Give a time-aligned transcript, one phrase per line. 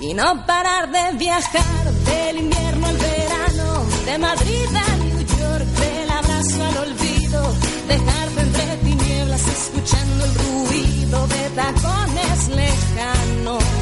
[0.00, 6.10] Y no parar de viajar del invierno al verano, de Madrid a New York, del
[6.10, 7.54] abrazo al olvido,
[7.88, 13.75] dejarte entre tinieblas escuchando el ruido de tacones lejanos.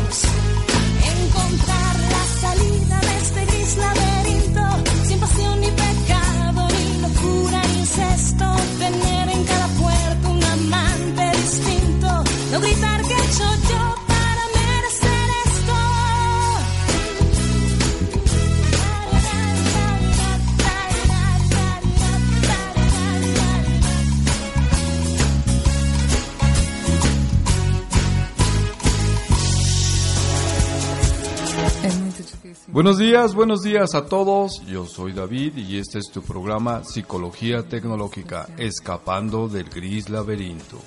[32.75, 34.67] Buenos días, buenos días a todos.
[34.67, 40.81] Yo soy David y este es tu programa Psicología Tecnológica, escapando del gris laberinto.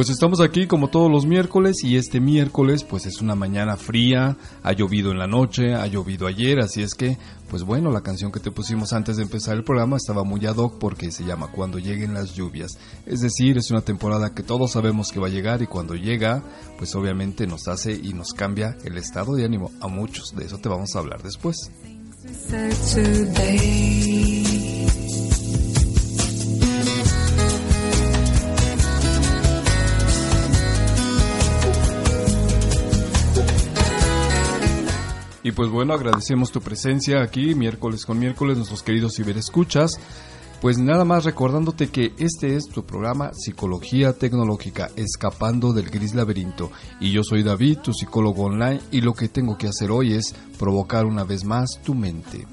[0.00, 4.38] Pues estamos aquí como todos los miércoles y este miércoles pues es una mañana fría,
[4.62, 7.18] ha llovido en la noche, ha llovido ayer, así es que
[7.50, 10.56] pues bueno, la canción que te pusimos antes de empezar el programa estaba muy ad
[10.56, 12.78] hoc porque se llama Cuando lleguen las lluvias.
[13.04, 16.42] Es decir, es una temporada que todos sabemos que va a llegar y cuando llega
[16.78, 20.56] pues obviamente nos hace y nos cambia el estado de ánimo a muchos, de eso
[20.56, 21.70] te vamos a hablar después.
[35.50, 39.98] Y pues bueno, agradecemos tu presencia aquí miércoles con miércoles, nuestros queridos ciberescuchas.
[40.60, 46.70] Pues nada más recordándote que este es tu programa Psicología Tecnológica, escapando del gris laberinto.
[47.00, 50.36] Y yo soy David, tu psicólogo online, y lo que tengo que hacer hoy es
[50.56, 52.46] provocar una vez más tu mente.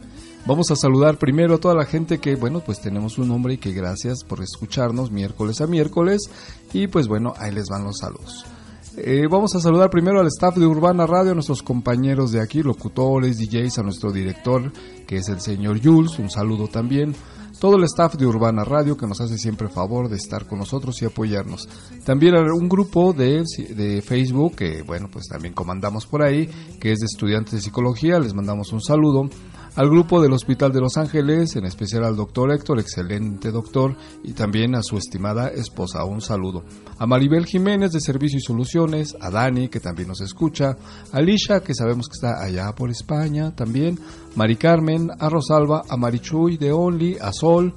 [0.47, 3.57] Vamos a saludar primero a toda la gente que, bueno, pues tenemos un nombre y
[3.59, 6.31] que gracias por escucharnos miércoles a miércoles.
[6.73, 8.56] Y pues bueno, ahí les van los saludos.
[8.99, 12.63] Eh, vamos a saludar primero al staff de Urbana Radio, a nuestros compañeros de aquí,
[12.63, 14.73] locutores, DJs, a nuestro director,
[15.05, 17.13] que es el señor Jules, un saludo también.
[17.59, 20.99] Todo el staff de Urbana Radio que nos hace siempre favor de estar con nosotros
[21.01, 21.69] y apoyarnos.
[22.05, 26.47] También un grupo de, de Facebook que, bueno, pues también comandamos por ahí,
[26.79, 29.29] que es de estudiantes de psicología, les mandamos un saludo
[29.77, 34.33] al grupo del Hospital de Los Ángeles, en especial al doctor Héctor, excelente doctor, y
[34.33, 36.63] también a su estimada esposa, un saludo.
[36.97, 40.75] A Maribel Jiménez de Servicio y Soluciones, a Dani, que también nos escucha,
[41.11, 43.99] a Lisha, que sabemos que está allá por España también,
[44.35, 47.75] Mari Carmen, a Rosalba, a Marichuy de Only, a Sol,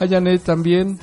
[0.00, 0.98] a Janet también,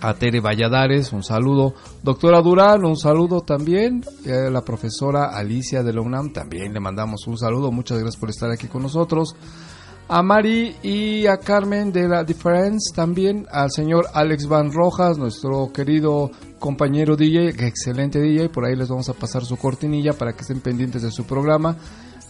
[0.00, 1.74] a Tere Valladares, un saludo.
[2.02, 4.04] Doctora Durán, un saludo también.
[4.24, 6.00] Eh, la profesora Alicia de la
[6.32, 7.70] también le mandamos un saludo.
[7.70, 9.34] Muchas gracias por estar aquí con nosotros.
[10.08, 15.70] A Mari y a Carmen de la Difference, también al señor Alex Van Rojas, nuestro
[15.72, 18.48] querido compañero DJ, excelente DJ.
[18.48, 21.76] Por ahí les vamos a pasar su cortinilla para que estén pendientes de su programa.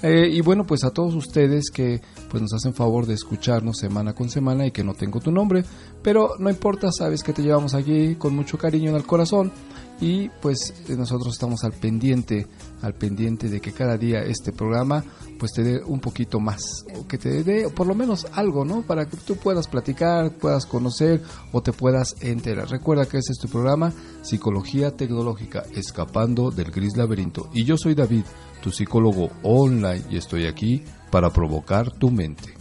[0.02, 2.00] Eh, y bueno, pues a todos ustedes que
[2.30, 5.64] pues nos hacen favor de escucharnos semana con semana y que no tengo tu nombre,
[6.02, 9.52] pero no importa, sabes que te llevamos aquí con mucho cariño en el corazón
[10.00, 12.46] y pues eh, nosotros estamos al pendiente,
[12.82, 15.04] al pendiente de que cada día este programa
[15.38, 18.82] pues te dé un poquito más, o que te dé por lo menos algo, ¿no?
[18.82, 22.68] Para que tú puedas platicar, puedas conocer o te puedas enterar.
[22.68, 23.92] Recuerda que este es tu programa
[24.22, 27.48] Psicología Tecnológica, escapando del gris laberinto.
[27.54, 28.24] Y yo soy David,
[28.62, 32.54] tu psicólogo online, y estoy aquí para provocar tu mente.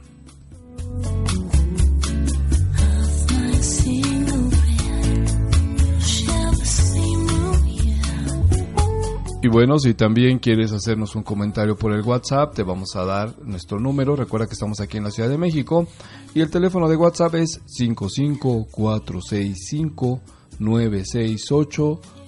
[9.42, 13.32] Y bueno, si también quieres hacernos un comentario por el WhatsApp, te vamos a dar
[13.42, 14.14] nuestro número.
[14.14, 15.86] Recuerda que estamos aquí en la Ciudad de México
[16.34, 20.20] y el teléfono de WhatsApp es 55465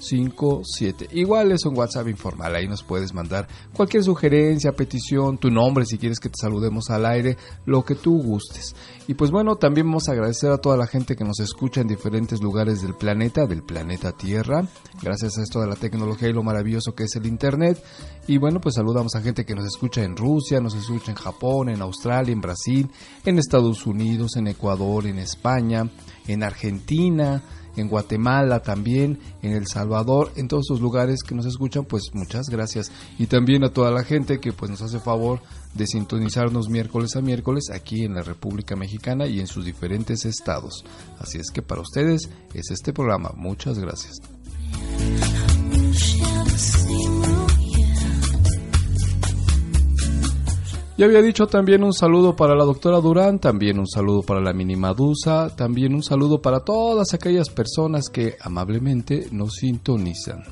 [0.02, 1.08] 96857.
[1.12, 5.98] Igual es un WhatsApp informal, ahí nos puedes mandar cualquier sugerencia, petición, tu nombre si
[5.98, 8.74] quieres que te saludemos al aire, lo que tú gustes.
[9.06, 11.88] Y pues bueno, también vamos a agradecer a toda la gente que nos escucha en
[11.88, 14.66] diferentes lugares del planeta, del planeta Tierra,
[15.02, 17.82] gracias a esto de la tecnología y lo maravilloso que es el Internet.
[18.26, 21.68] Y bueno, pues saludamos a gente que nos escucha en Rusia, nos escucha en Japón,
[21.68, 22.90] en Australia, en Brasil,
[23.24, 25.90] en Estados Unidos, en Ecuador, en España,
[26.26, 27.42] en Argentina,
[27.76, 32.48] en Guatemala también, en El Salvador, en todos esos lugares que nos escuchan, pues muchas
[32.48, 32.92] gracias.
[33.18, 35.40] Y también a toda la gente que pues nos hace favor
[35.74, 40.84] de sintonizarnos miércoles a miércoles aquí en la República Mexicana y en sus diferentes estados.
[41.18, 43.32] Así es que para ustedes es este programa.
[43.36, 44.20] Muchas gracias.
[50.98, 54.52] Ya había dicho también un saludo para la doctora Durán, también un saludo para la
[54.52, 60.42] mini Madusa, también un saludo para todas aquellas personas que amablemente nos sintonizan.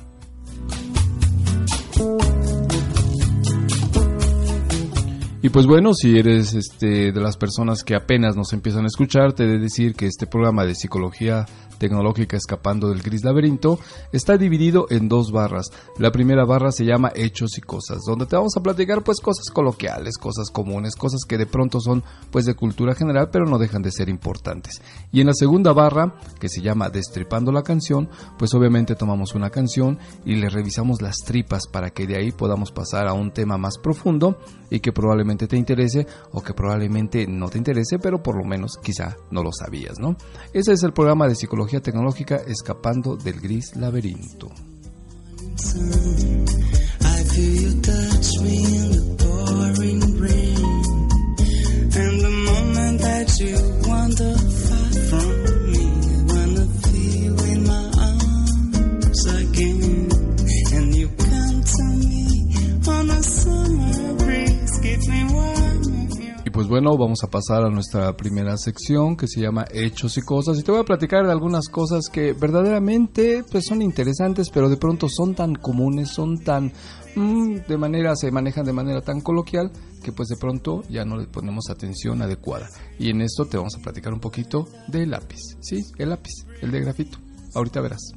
[5.42, 9.34] Y pues bueno, si eres este de las personas que apenas nos empiezan a escuchar,
[9.34, 11.46] te he de decir que este programa de psicología
[11.80, 13.80] tecnológica Escapando del Gris Laberinto
[14.12, 15.70] está dividido en dos barras.
[15.98, 19.46] La primera barra se llama Hechos y Cosas, donde te vamos a platicar pues cosas
[19.52, 23.82] coloquiales, cosas comunes, cosas que de pronto son pues de cultura general, pero no dejan
[23.82, 24.82] de ser importantes.
[25.10, 29.50] Y en la segunda barra, que se llama Destripando la canción, pues obviamente tomamos una
[29.50, 33.56] canción y le revisamos las tripas para que de ahí podamos pasar a un tema
[33.56, 34.38] más profundo
[34.70, 38.76] y que probablemente te interese o que probablemente no te interese, pero por lo menos
[38.82, 40.16] quizá no lo sabías, ¿no?
[40.52, 44.50] Ese es el programa de psicología tecnológica Escapando del Gris Laberinto.
[67.10, 70.70] Vamos a pasar a nuestra primera sección que se llama Hechos y Cosas y te
[70.70, 75.34] voy a platicar de algunas cosas que verdaderamente pues son interesantes, pero de pronto son
[75.34, 76.72] tan comunes, son tan
[77.16, 79.72] mm, de manera se manejan de manera tan coloquial
[80.04, 82.68] que pues de pronto ya no le ponemos atención adecuada.
[82.96, 85.40] Y en esto te vamos a platicar un poquito del lápiz.
[85.58, 87.18] Sí, el lápiz, el de grafito.
[87.56, 88.12] Ahorita verás.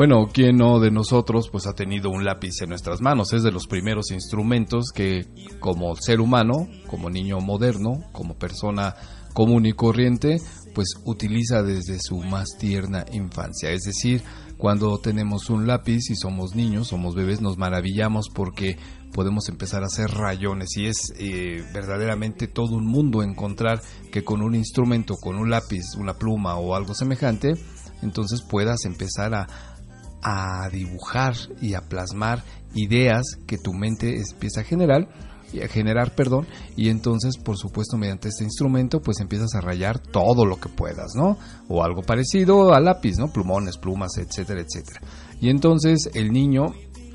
[0.00, 3.34] Bueno, ¿quién no de nosotros pues ha tenido un lápiz en nuestras manos?
[3.34, 5.26] Es de los primeros instrumentos que
[5.58, 8.94] como ser humano, como niño moderno, como persona
[9.34, 10.38] común y corriente,
[10.74, 13.72] pues utiliza desde su más tierna infancia.
[13.72, 14.22] Es decir,
[14.56, 18.78] cuando tenemos un lápiz y somos niños, somos bebés, nos maravillamos porque
[19.12, 24.40] podemos empezar a hacer rayones y es eh, verdaderamente todo un mundo encontrar que con
[24.40, 27.52] un instrumento, con un lápiz, una pluma o algo semejante,
[28.02, 29.46] entonces puedas empezar a,
[30.22, 32.42] a dibujar y a plasmar
[32.74, 35.08] ideas que tu mente empieza a generar
[35.52, 36.46] y a generar, perdón,
[36.76, 41.14] y entonces, por supuesto, mediante este instrumento, pues empiezas a rayar todo lo que puedas,
[41.16, 41.38] ¿no?
[41.68, 43.32] O algo parecido al lápiz, ¿no?
[43.32, 45.00] Plumones, plumas, etcétera, etcétera.
[45.40, 46.66] Y entonces el niño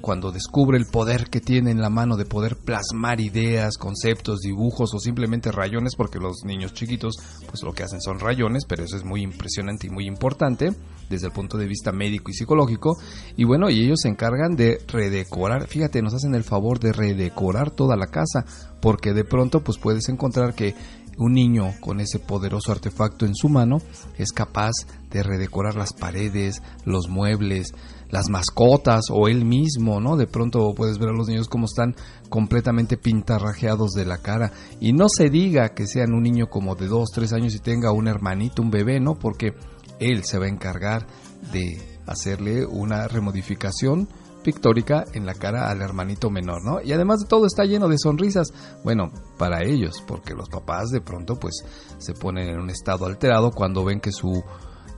[0.06, 4.94] cuando descubre el poder que tiene en la mano de poder plasmar ideas, conceptos, dibujos
[4.94, 7.16] o simplemente rayones, porque los niños chiquitos
[7.50, 10.70] pues lo que hacen son rayones, pero eso es muy impresionante y muy importante
[11.10, 12.98] desde el punto de vista médico y psicológico.
[13.36, 17.72] Y bueno, y ellos se encargan de redecorar, fíjate, nos hacen el favor de redecorar
[17.72, 18.46] toda la casa,
[18.82, 20.76] porque de pronto pues puedes encontrar que
[21.18, 23.78] un niño con ese poderoso artefacto en su mano
[24.18, 24.74] es capaz
[25.10, 27.74] de redecorar las paredes, los muebles,
[28.10, 30.18] las mascotas o él mismo, ¿no?
[30.18, 31.96] De pronto puedes ver a los niños como están
[32.30, 34.52] completamente pintarrajeados de la cara.
[34.80, 37.92] Y no se diga que sean un niño como de 2, 3 años y tenga
[37.92, 39.16] un hermanito, un bebé, ¿no?
[39.16, 39.54] Porque
[40.00, 41.08] él se va a encargar
[41.52, 44.08] de hacerle una remodificación
[44.44, 46.80] pictórica en la cara al hermanito menor, ¿no?
[46.82, 48.54] Y además de todo está lleno de sonrisas.
[48.84, 51.66] Bueno, para ellos, porque los papás de pronto pues
[51.98, 54.44] se ponen en un estado alterado cuando ven que su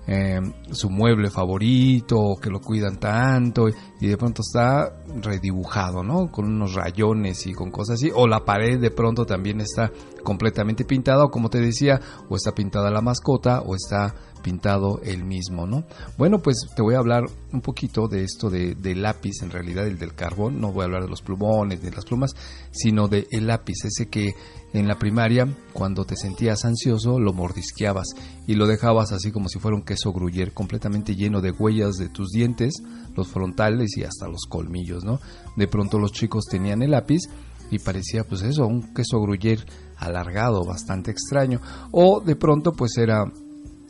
[0.10, 0.40] eh,
[0.72, 3.68] su mueble favorito, que lo cuidan tanto,
[4.00, 6.32] y de pronto está redibujado, ¿no?
[6.32, 9.92] Con unos rayones y con cosas así, o la pared de pronto también está
[10.24, 12.00] completamente pintada, o como te decía,
[12.30, 14.16] o está pintada la mascota, o está
[14.48, 15.84] pintado el mismo, ¿no?
[16.18, 20.00] Bueno, pues te voy a hablar un poquito de esto de, lápiz, en realidad el
[20.00, 22.32] del carbón, no voy a hablar de los plumones, de las plumas,
[22.72, 24.36] sino de el lápiz, ese que
[24.72, 28.08] en la primaria, cuando te sentías ansioso, lo mordisqueabas
[28.48, 32.08] y lo dejabas así como si fuera un queso gruyer, completamente lleno de huellas de
[32.08, 32.82] tus dientes,
[33.18, 35.20] los frontales y hasta los colmillos, ¿no?
[35.58, 37.24] De pronto los chicos tenían el lápiz
[37.70, 39.66] y parecía pues eso, un queso gruyer
[39.98, 41.60] alargado, bastante extraño,
[41.92, 43.26] o de pronto pues era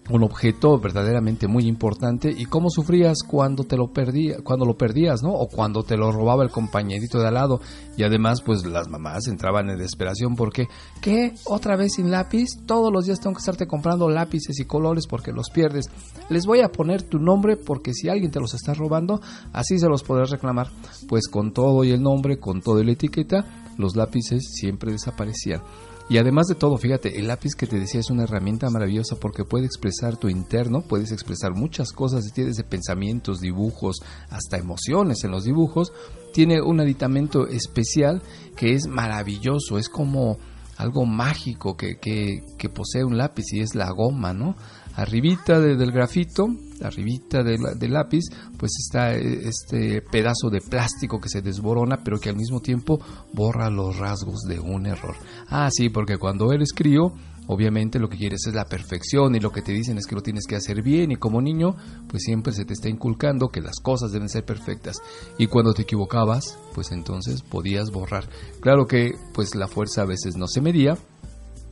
[0.10, 5.22] un objeto verdaderamente muy importante y cómo sufrías cuando te lo perdía, cuando lo perdías,
[5.22, 5.34] ¿no?
[5.34, 7.62] O cuando te lo robaba el compañerito de al lado
[7.98, 10.68] y además pues las mamás entraban en desesperación porque
[11.02, 11.34] ¿qué?
[11.46, 12.48] ¿Otra vez sin lápiz?
[12.66, 15.90] Todos los días tengo que estarte comprando lápices y colores porque los pierdes.
[16.30, 19.22] Les voy a poner tu nombre porque si alguien te los está robando,
[19.54, 20.70] así se los podrás reclamar.
[21.08, 23.46] Pues con todo y el nombre, con todo y la etiqueta,
[23.78, 25.62] los lápices siempre desaparecían.
[26.10, 29.44] Y además de todo, fíjate, el lápiz que te decía es una herramienta maravillosa porque
[29.44, 33.98] puede expresar tu interno, puedes expresar muchas cosas, tienes de pensamientos, dibujos,
[34.30, 35.92] hasta emociones en los dibujos.
[36.34, 38.22] Tiene un aditamento especial
[38.56, 40.38] que es maravilloso, es como
[40.78, 44.56] algo mágico que, que, que posee un lápiz y es la goma, ¿no?
[44.96, 46.48] Arribita de, del grafito,
[46.82, 48.26] arribita del, del lápiz,
[48.58, 53.00] pues está este pedazo de plástico que se desborona, pero que al mismo tiempo
[53.34, 55.16] borra los rasgos de un error.
[55.50, 57.14] Ah, sí, porque cuando eres crío,
[57.48, 60.22] obviamente lo que quieres es la perfección y lo que te dicen es que lo
[60.22, 61.76] tienes que hacer bien y como niño,
[62.08, 64.98] pues siempre se te está inculcando que las cosas deben ser perfectas
[65.38, 68.30] y cuando te equivocabas, pues entonces podías borrar.
[68.60, 70.98] Claro que pues la fuerza a veces no se medía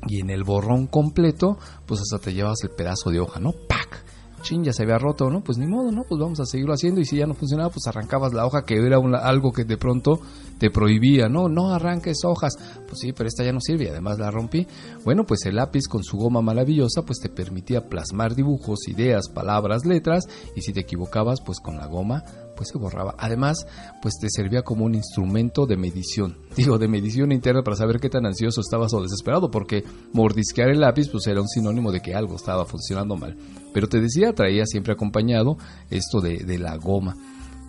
[0.08, 3.52] y en el borrón completo, pues hasta te llevas el pedazo de hoja, ¿no?
[3.68, 4.04] ¡Pac!
[4.46, 5.42] Chin, ya se había roto, ¿no?
[5.42, 6.04] Pues ni modo, ¿no?
[6.04, 8.76] Pues vamos a seguirlo haciendo y si ya no funcionaba, pues arrancabas la hoja que
[8.76, 10.20] era algo que de pronto
[10.58, 11.50] te prohibía, ¿no?
[11.50, 12.54] No arranques hojas.
[12.88, 14.68] Pues sí, pero esta ya no sirve además la rompí.
[15.04, 19.86] Bueno, pues el lápiz con su goma maravillosa, pues te permitía plasmar dibujos, ideas, palabras,
[19.86, 22.24] letras y si te equivocabas, pues con la goma
[22.56, 23.16] pues se borraba.
[23.18, 23.68] Además,
[24.02, 26.38] pues te servía como un instrumento de medición.
[26.56, 29.84] Digo, de medición interna para saber qué tan ansioso estabas o desesperado, porque
[30.14, 33.38] mordisquear el lápiz pues era un sinónimo de que algo estaba funcionando mal.
[33.74, 35.58] Pero te decía, traía siempre acompañado
[35.90, 37.16] esto de, de la goma.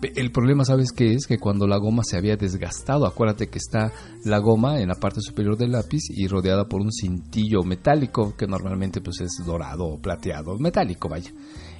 [0.01, 1.25] El problema, ¿sabes qué es?
[1.25, 3.91] Que cuando la goma se había desgastado, acuérdate que está
[4.25, 8.45] la goma en la parte superior del lápiz y rodeada por un cintillo metálico que
[8.45, 11.31] normalmente pues es dorado o plateado, metálico, vaya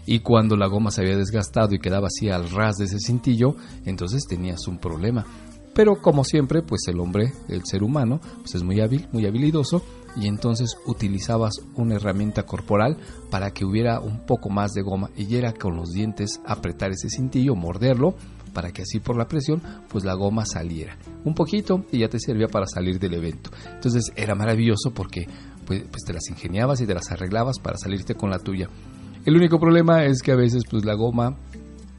[0.07, 3.55] y cuando la goma se había desgastado y quedaba así al ras de ese cintillo,
[3.86, 5.25] entonces tenías un problema.
[5.75, 9.83] Pero como siempre, pues el hombre, el ser humano, pues es muy hábil, muy habilidoso,
[10.19, 12.97] y entonces utilizabas una herramienta corporal
[13.29, 17.09] para que hubiera un poco más de goma y era con los dientes apretar ese
[17.09, 18.15] cintillo, morderlo,
[18.53, 20.97] para que así por la presión, pues la goma saliera.
[21.24, 23.51] Un poquito y ya te servía para salir del evento.
[23.71, 25.27] Entonces era maravilloso porque
[25.65, 28.67] pues, pues te las ingeniabas y te las arreglabas para salirte con la tuya.
[29.25, 31.38] El único problema es que a veces pues la goma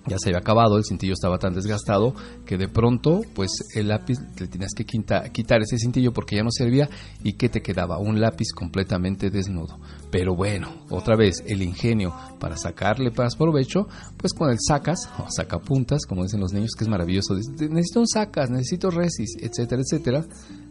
[0.08, 2.14] ya se había acabado, el cintillo estaba tan desgastado
[2.46, 6.50] que de pronto pues el lápiz le tenías que quitar ese cintillo porque ya no
[6.50, 6.88] servía
[7.22, 9.78] y que te quedaba un lápiz completamente desnudo.
[10.10, 13.86] Pero bueno, otra vez el ingenio para sacarle más provecho,
[14.16, 17.34] pues con el sacas o sacapuntas, como dicen los niños, que es maravilloso.
[17.34, 20.24] Necesito un sacas, necesito resis, etcétera, etcétera.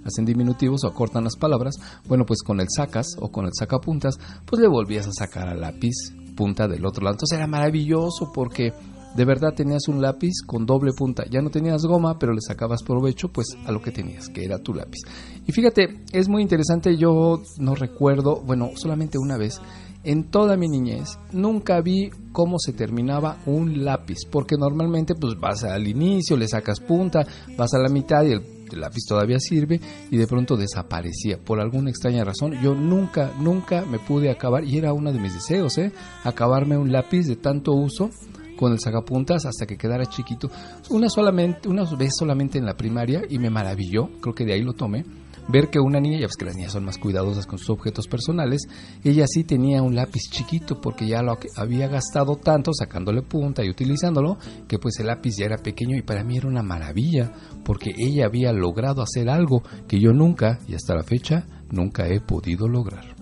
[0.03, 1.75] Hacen diminutivos o acortan las palabras.
[2.07, 4.15] Bueno, pues con el sacas o con el sacapuntas,
[4.45, 5.93] pues le volvías a sacar al lápiz
[6.35, 7.15] punta del otro lado.
[7.15, 8.71] Entonces era maravilloso porque
[9.17, 11.25] de verdad tenías un lápiz con doble punta.
[11.29, 14.59] Ya no tenías goma, pero le sacabas provecho pues a lo que tenías, que era
[14.59, 14.99] tu lápiz.
[15.47, 19.59] Y fíjate, es muy interesante, yo no recuerdo, bueno, solamente una vez,
[20.03, 25.63] en toda mi niñez, nunca vi cómo se terminaba un lápiz, porque normalmente pues vas
[25.63, 27.25] al inicio, le sacas punta,
[27.57, 29.79] vas a la mitad y el el lápiz todavía sirve
[30.11, 31.37] y de pronto desaparecía.
[31.37, 35.33] Por alguna extraña razón, yo nunca, nunca me pude acabar, y era uno de mis
[35.33, 35.91] deseos, ¿eh?
[36.23, 38.09] acabarme un lápiz de tanto uso
[38.57, 40.49] con el sacapuntas hasta que quedara chiquito.
[40.89, 44.61] Una solamente, una vez solamente en la primaria y me maravilló, creo que de ahí
[44.61, 45.05] lo tomé
[45.47, 48.07] ver que una niña, ya ves que las niñas son más cuidadosas con sus objetos
[48.07, 48.61] personales,
[49.03, 53.69] ella sí tenía un lápiz chiquito porque ya lo había gastado tanto sacándole punta y
[53.69, 54.37] utilizándolo,
[54.67, 57.31] que pues el lápiz ya era pequeño y para mí era una maravilla,
[57.63, 62.19] porque ella había logrado hacer algo que yo nunca, y hasta la fecha, nunca he
[62.19, 63.15] podido lograr.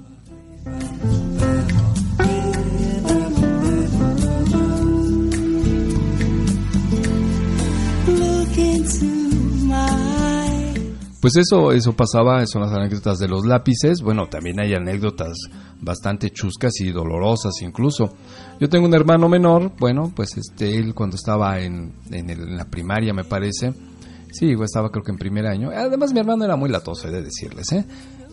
[11.25, 14.03] Pues eso, eso pasaba, son las anécdotas de los lápices.
[14.03, 15.35] Bueno, también hay anécdotas
[15.81, 18.15] bastante chuscas y dolorosas incluso.
[18.59, 22.57] Yo tengo un hermano menor, bueno, pues este, él cuando estaba en, en, el- en
[22.57, 23.73] la primaria me parece,
[24.31, 25.71] sí, estaba creo que en primer año.
[25.75, 27.83] Además mi hermano era muy latoso, he de decirles, ¿eh?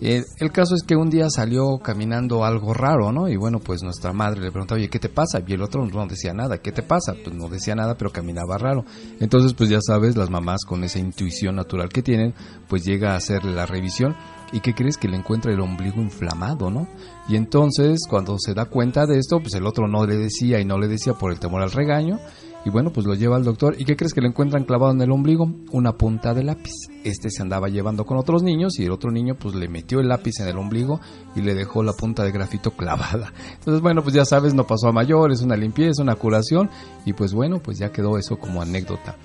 [0.05, 3.29] Eh, el caso es que un día salió caminando algo raro, ¿no?
[3.29, 5.41] Y bueno, pues nuestra madre le preguntaba, oye, ¿qué te pasa?
[5.47, 7.15] Y el otro no decía nada, ¿qué te pasa?
[7.23, 8.85] Pues no decía nada, pero caminaba raro.
[9.21, 12.35] Entonces, pues ya sabes, las mamás con esa intuición natural que tienen,
[12.69, 14.17] pues llega a hacerle la revisión.
[14.53, 14.97] ¿Y qué crees?
[14.97, 16.89] Que le encuentra el ombligo inflamado, ¿no?
[17.29, 20.65] Y entonces, cuando se da cuenta de esto, pues el otro no le decía y
[20.65, 22.19] no le decía por el temor al regaño.
[22.65, 23.75] Y bueno, pues lo lleva al doctor.
[23.79, 25.51] ¿Y qué crees que le encuentran clavado en el ombligo?
[25.73, 26.73] Una punta de lápiz.
[27.03, 30.09] Este se andaba llevando con otros niños y el otro niño pues le metió el
[30.09, 31.01] lápiz en el ombligo
[31.35, 33.33] y le dejó la punta de grafito clavada.
[33.55, 36.71] Entonces, bueno, pues ya sabes, no pasó a mayor, es una limpieza, una curación
[37.05, 39.17] y pues bueno, pues ya quedó eso como anécdota.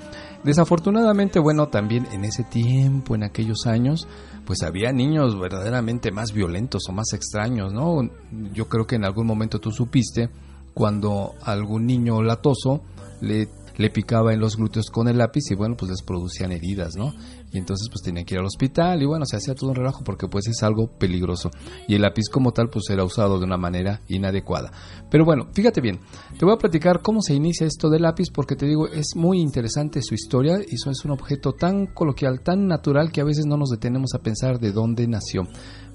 [0.44, 4.08] Desafortunadamente, bueno, también en ese tiempo, en aquellos años,
[4.46, 8.10] pues había niños verdaderamente más violentos o más extraños, ¿no?
[8.54, 10.30] Yo creo que en algún momento tú supiste
[10.74, 12.82] cuando algún niño latoso
[13.22, 17.14] le, picaba en los glúteos con el lápiz y bueno, pues les producían heridas, ¿no?
[17.52, 20.04] Y entonces pues tenían que ir al hospital y bueno, se hacía todo un relajo
[20.04, 21.52] porque pues es algo peligroso.
[21.88, 24.72] Y el lápiz como tal pues era usado de una manera inadecuada.
[25.10, 26.00] Pero bueno, fíjate bien,
[26.38, 29.40] te voy a platicar cómo se inicia esto del lápiz porque te digo, es muy
[29.40, 33.46] interesante su historia y eso es un objeto tan coloquial, tan natural que a veces
[33.46, 35.44] no nos detenemos a pensar de dónde nació.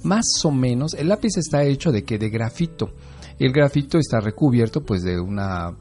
[0.04, 2.90] Más o menos, el lápiz está hecho de que de grafito.
[3.38, 5.76] El grafito está recubierto pues de una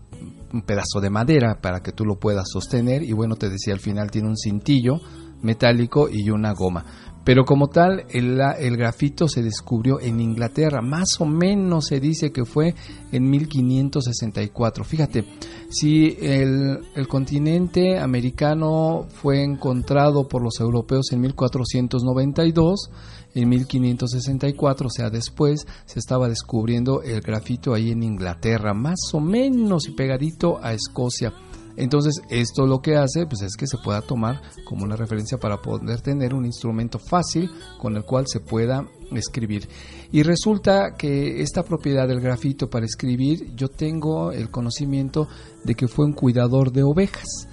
[0.53, 3.79] un pedazo de madera para que tú lo puedas sostener y bueno te decía al
[3.79, 4.99] final tiene un cintillo
[5.41, 6.85] metálico y una goma.
[7.23, 12.31] Pero como tal el, el grafito se descubrió en Inglaterra más o menos se dice
[12.31, 12.73] que fue
[13.11, 15.25] en 1564 fíjate
[15.69, 22.89] si el continente americano fue encontrado por los europeos en 1492
[23.33, 29.19] en 1564, o sea, después se estaba descubriendo el grafito ahí en Inglaterra, más o
[29.19, 31.33] menos y pegadito a Escocia.
[31.77, 35.61] Entonces, esto lo que hace pues es que se pueda tomar como una referencia para
[35.61, 39.67] poder tener un instrumento fácil con el cual se pueda escribir.
[40.11, 45.27] Y resulta que esta propiedad del grafito para escribir, yo tengo el conocimiento
[45.63, 47.47] de que fue un cuidador de ovejas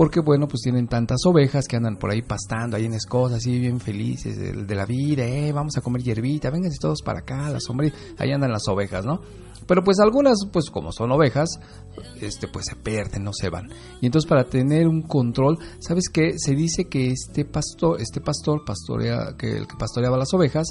[0.00, 3.58] porque bueno, pues tienen tantas ovejas que andan por ahí pastando, ahí en Escocia, así
[3.58, 7.50] bien felices de, de la vida, eh, vamos a comer hierbita, vénganse todos para acá,
[7.50, 9.20] las hombres, ahí andan las ovejas, ¿no?
[9.66, 11.48] Pero pues algunas, pues como son ovejas,
[12.20, 13.68] este pues se pierden, no se van.
[14.00, 16.32] Y entonces para tener un control, ¿sabes qué?
[16.38, 20.68] Se dice que este pastor, este pastor pastorea, que el que pastoreaba las ovejas,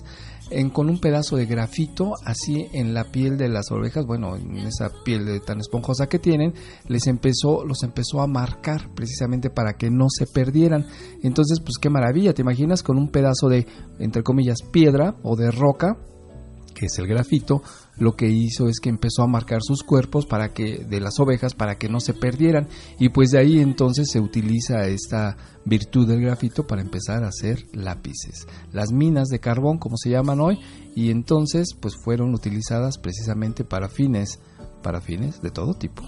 [0.52, 4.58] en, con un pedazo de grafito así en la piel de las ovejas, bueno, en
[4.58, 6.54] esa piel de- tan esponjosa que tienen,
[6.88, 10.88] les empezó, los empezó a marcar precisamente para que no se perdieran.
[11.22, 13.68] Entonces, pues qué maravilla, ¿te imaginas con un pedazo de,
[14.00, 15.98] entre comillas, piedra o de roca?
[16.76, 17.62] que es el grafito,
[18.00, 21.54] lo que hizo es que empezó a marcar sus cuerpos para que de las ovejas
[21.54, 26.22] para que no se perdieran y pues de ahí entonces se utiliza esta virtud del
[26.22, 28.48] grafito para empezar a hacer lápices.
[28.72, 30.60] Las minas de carbón como se llaman hoy
[30.96, 34.40] y entonces pues fueron utilizadas precisamente para fines
[34.82, 36.04] para fines de todo tipo.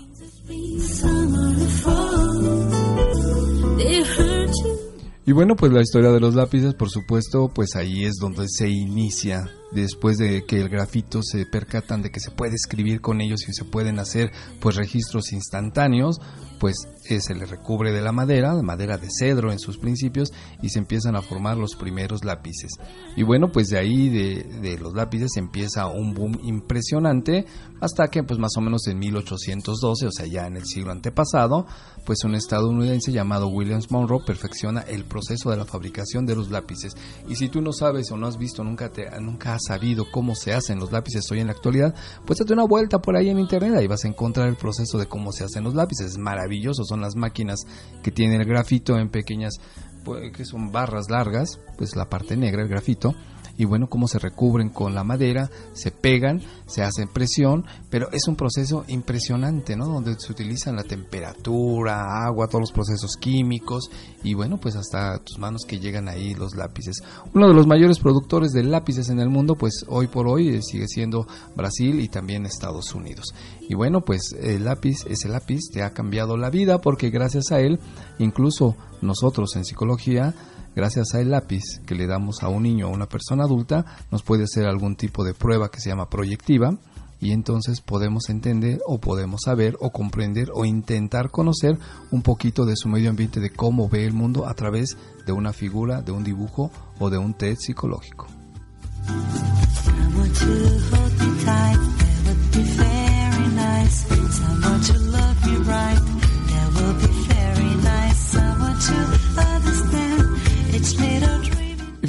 [5.26, 8.70] Y bueno, pues la historia de los lápices, por supuesto, pues ahí es donde se
[8.70, 9.50] inicia.
[9.72, 13.54] Después de que el grafito se percatan de que se puede escribir con ellos y
[13.54, 16.20] se pueden hacer pues registros instantáneos,
[16.60, 16.76] pues
[17.10, 20.32] eh, se le recubre de la madera, de madera de cedro en sus principios,
[20.62, 22.72] y se empiezan a formar los primeros lápices.
[23.16, 27.46] Y bueno, pues de ahí de, de los lápices empieza un boom impresionante
[27.80, 31.66] hasta que pues más o menos en 1812, o sea ya en el siglo antepasado,
[32.06, 36.94] pues un estadounidense llamado Williams Monroe perfecciona el proceso de la fabricación de los lápices.
[37.28, 40.36] Y si tú no sabes o no has visto, nunca, te, nunca has sabido cómo
[40.36, 41.96] se hacen los lápices hoy en la actualidad,
[42.26, 45.08] pues date una vuelta por ahí en internet, ahí vas a encontrar el proceso de
[45.08, 46.12] cómo se hacen los lápices.
[46.12, 47.62] Es maravilloso, son las máquinas
[48.04, 49.56] que tienen el grafito en pequeñas,
[50.04, 53.14] pues, que son barras largas, pues la parte negra, el grafito,
[53.62, 58.28] y bueno, cómo se recubren con la madera, se pegan, se hacen presión, pero es
[58.28, 59.86] un proceso impresionante, ¿no?
[59.86, 63.92] Donde se utilizan la temperatura, agua, todos los procesos químicos
[64.24, 67.04] y bueno, pues hasta tus manos que llegan ahí los lápices.
[67.36, 70.64] Uno de los mayores productores de lápices en el mundo, pues hoy por hoy eh,
[70.64, 73.36] sigue siendo Brasil y también Estados Unidos.
[73.70, 77.60] Y bueno, pues el lápiz, ese lápiz te ha cambiado la vida porque gracias a
[77.60, 77.80] él,
[78.18, 80.34] incluso nosotros en psicología,
[80.76, 84.24] gracias al lápiz que le damos a un niño o a una persona adulta, nos
[84.24, 86.78] puede hacer algún tipo de prueba que se llama proyectiva
[87.22, 91.78] y entonces podemos entender o podemos saber o comprender o intentar conocer
[92.10, 95.54] un poquito de su medio ambiente, de cómo ve el mundo a través de una
[95.54, 98.28] figura, de un dibujo o de un test psicológico.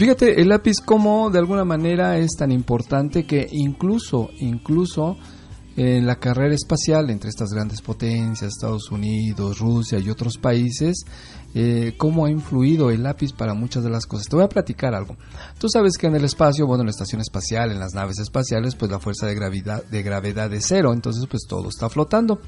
[0.02, 5.16] Fíjate, el lápiz como de alguna manera es tan importante que incluso, incluso
[5.76, 11.04] en la carrera espacial entre estas grandes potencias, Estados Unidos, Rusia y otros países,
[11.54, 14.26] eh, cómo ha influido el lápiz para muchas de las cosas.
[14.26, 15.16] Te voy a platicar algo.
[15.60, 18.74] Tú sabes que en el espacio, bueno, en la estación espacial, en las naves espaciales,
[18.74, 22.40] pues la fuerza de gravedad, de gravedad es cero, entonces pues todo está flotando.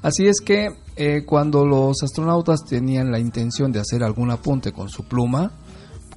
[0.00, 4.88] Así es que eh, cuando los astronautas tenían la intención de hacer algún apunte con
[4.88, 5.52] su pluma,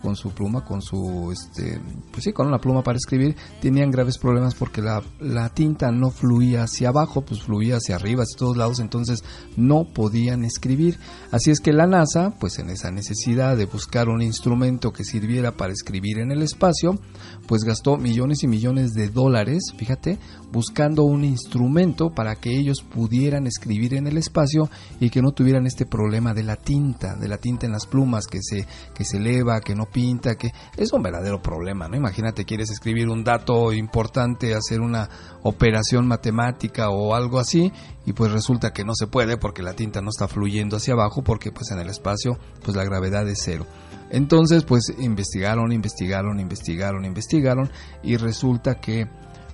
[0.02, 1.80] con su pluma, con su, este,
[2.12, 6.12] pues sí, con una pluma para escribir, tenían graves problemas porque la, la tinta no
[6.12, 9.24] fluía hacia abajo, pues fluía hacia arriba, hacia todos lados, entonces
[9.58, 11.00] no podían escribir.
[11.32, 15.58] Así es que la NASA, pues en esa necesidad de buscar un instrumento que sirviera
[15.58, 17.00] para escribir en el espacio,
[17.48, 20.18] pues gastó millones y millones de dólares, fíjate,
[20.52, 25.66] buscando un instrumento para que ellos pudieran escribir en el espacio y que no tuvieran
[25.68, 29.18] este problema de la tinta, de la tinta en las plumas que se, que se
[29.18, 31.98] eleva, que no pinta, que es un verdadero problema, ¿no?
[31.98, 35.10] Imagínate, quieres escribir un dato importante, hacer una
[35.44, 37.72] operación matemática o algo así,
[38.06, 41.24] y pues resulta que no se puede porque la tinta no está fluyendo hacia abajo
[41.24, 43.66] porque pues en el espacio pues la gravedad es cero.
[44.10, 47.70] Entonces pues investigaron, investigaron, investigaron, investigaron
[48.04, 49.08] y resulta que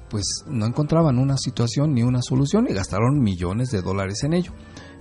[0.10, 4.52] pues no encontraban una situación ni una solución y gastaron millones de dólares en ello.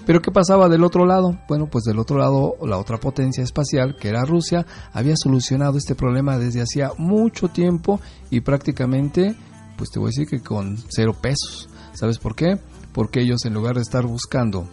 [0.07, 1.39] Pero ¿qué pasaba del otro lado?
[1.49, 5.95] Bueno, pues del otro lado la otra potencia espacial, que era Rusia, había solucionado este
[5.95, 9.35] problema desde hacía mucho tiempo y prácticamente,
[9.77, 11.69] pues te voy a decir que con cero pesos.
[11.93, 12.59] ¿Sabes por qué?
[12.93, 14.69] Porque ellos en lugar de estar buscando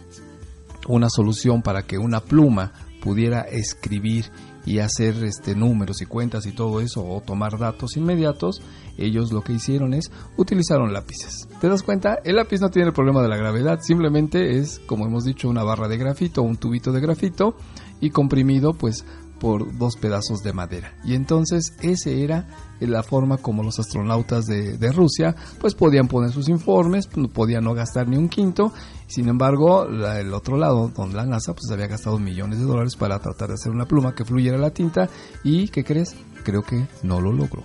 [0.88, 4.30] una solución para que una pluma pudiera escribir
[4.68, 8.60] y hacer este números y cuentas y todo eso o tomar datos inmediatos,
[8.98, 11.48] ellos lo que hicieron es utilizaron lápices.
[11.58, 12.18] ¿Te das cuenta?
[12.22, 15.64] El lápiz no tiene el problema de la gravedad, simplemente es, como hemos dicho, una
[15.64, 17.56] barra de grafito un tubito de grafito
[17.98, 19.06] y comprimido pues
[19.40, 20.92] por dos pedazos de madera.
[21.04, 22.46] Y entonces ese era
[22.80, 28.08] la forma como los astronautas de, Rusia pues podían poner sus informes, podían no gastar
[28.08, 28.72] ni un quinto.
[29.06, 33.18] Sin embargo, el otro lado, donde la NASA pues había gastado millones de dólares para
[33.18, 35.08] tratar de hacer una pluma que fluyera la tinta
[35.44, 36.14] y ¿qué crees?
[36.44, 37.64] Creo que no lo logró.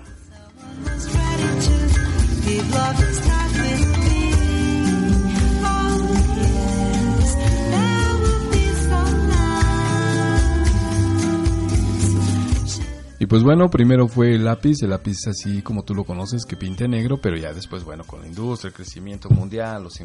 [13.24, 16.58] Y pues bueno, primero fue el lápiz, el lápiz así como tú lo conoces, que
[16.58, 19.98] pinte negro, pero ya después, bueno, con la industria, el crecimiento mundial, los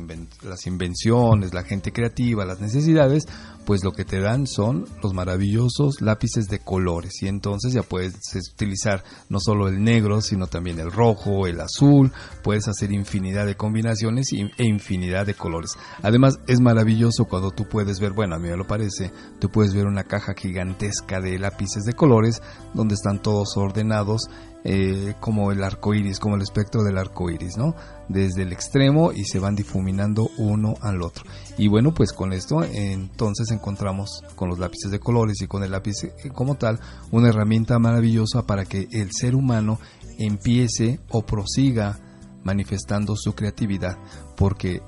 [0.45, 3.27] las invenciones, la gente creativa, las necesidades,
[3.67, 7.21] pues lo que te dan son los maravillosos lápices de colores.
[7.21, 8.15] Y entonces ya puedes
[8.55, 12.13] utilizar no solo el negro, sino también el rojo, el azul,
[12.45, 15.73] puedes hacer infinidad de combinaciones e infinidad de colores.
[16.03, 19.75] Además, es maravilloso cuando tú puedes ver, bueno, a mí me lo parece, tú puedes
[19.75, 22.41] ver una caja gigantesca de lápices de colores
[22.75, 24.29] donde están todos ordenados
[24.65, 27.75] eh, como el arco iris, como el espectro del arco iris, ¿no?
[28.09, 31.25] Desde el extremo y se van difuminando uno al otro.
[31.57, 35.71] Y bueno, pues con esto entonces encontramos con los lápices de colores y con el
[35.71, 39.79] lápiz eh, como tal una herramienta maravillosa para que el ser humano
[40.19, 41.99] empiece o prosiga
[42.45, 43.97] manifestando su creatividad,
[44.37, 44.83] porque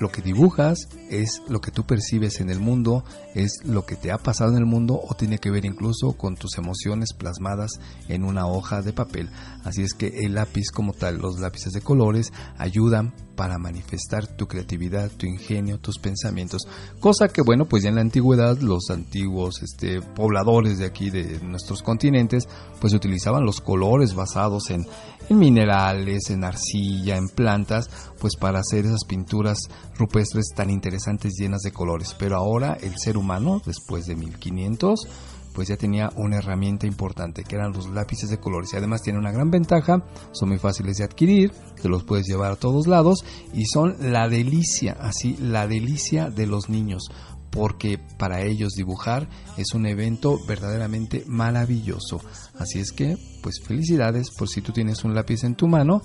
[0.00, 4.10] lo que dibujas es lo que tú percibes en el mundo, es lo que te
[4.10, 7.72] ha pasado en el mundo o tiene que ver incluso con tus emociones plasmadas
[8.08, 9.28] en una hoja de papel.
[9.62, 14.48] Así es que el lápiz como tal, los lápices de colores ayudan para manifestar tu
[14.48, 16.62] creatividad, tu ingenio, tus pensamientos.
[16.98, 21.40] Cosa que bueno, pues ya en la antigüedad los antiguos este, pobladores de aquí de
[21.40, 22.48] nuestros continentes
[22.80, 24.86] pues utilizaban los colores basados en,
[25.30, 27.88] en minerales, en arcilla, en plantas,
[28.20, 29.58] pues para hacer esas pinturas
[29.96, 32.14] rupestres tan interesantes llenas de colores.
[32.18, 35.08] Pero ahora el ser humano, después de 1500,
[35.54, 39.18] pues ya tenía una herramienta importante que eran los lápices de colores y además tiene
[39.18, 43.24] una gran ventaja, son muy fáciles de adquirir, te los puedes llevar a todos lados
[43.52, 47.08] y son la delicia, así la delicia de los niños
[47.50, 52.20] porque para ellos dibujar es un evento verdaderamente maravilloso.
[52.58, 56.02] Así es que, pues felicidades por si tú tienes un lápiz en tu mano,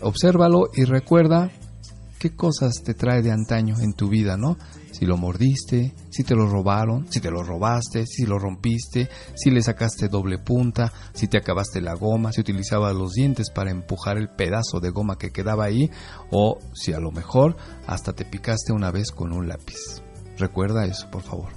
[0.00, 1.50] obsérvalo y recuerda
[2.22, 4.56] qué cosas te trae de antaño en tu vida, ¿no?
[4.92, 9.50] Si lo mordiste, si te lo robaron, si te lo robaste, si lo rompiste, si
[9.50, 14.18] le sacaste doble punta, si te acabaste la goma, si utilizabas los dientes para empujar
[14.18, 15.90] el pedazo de goma que quedaba ahí,
[16.30, 17.56] o si a lo mejor
[17.88, 20.11] hasta te picaste una vez con un lápiz.
[20.42, 21.50] Recuerda eso, por favor.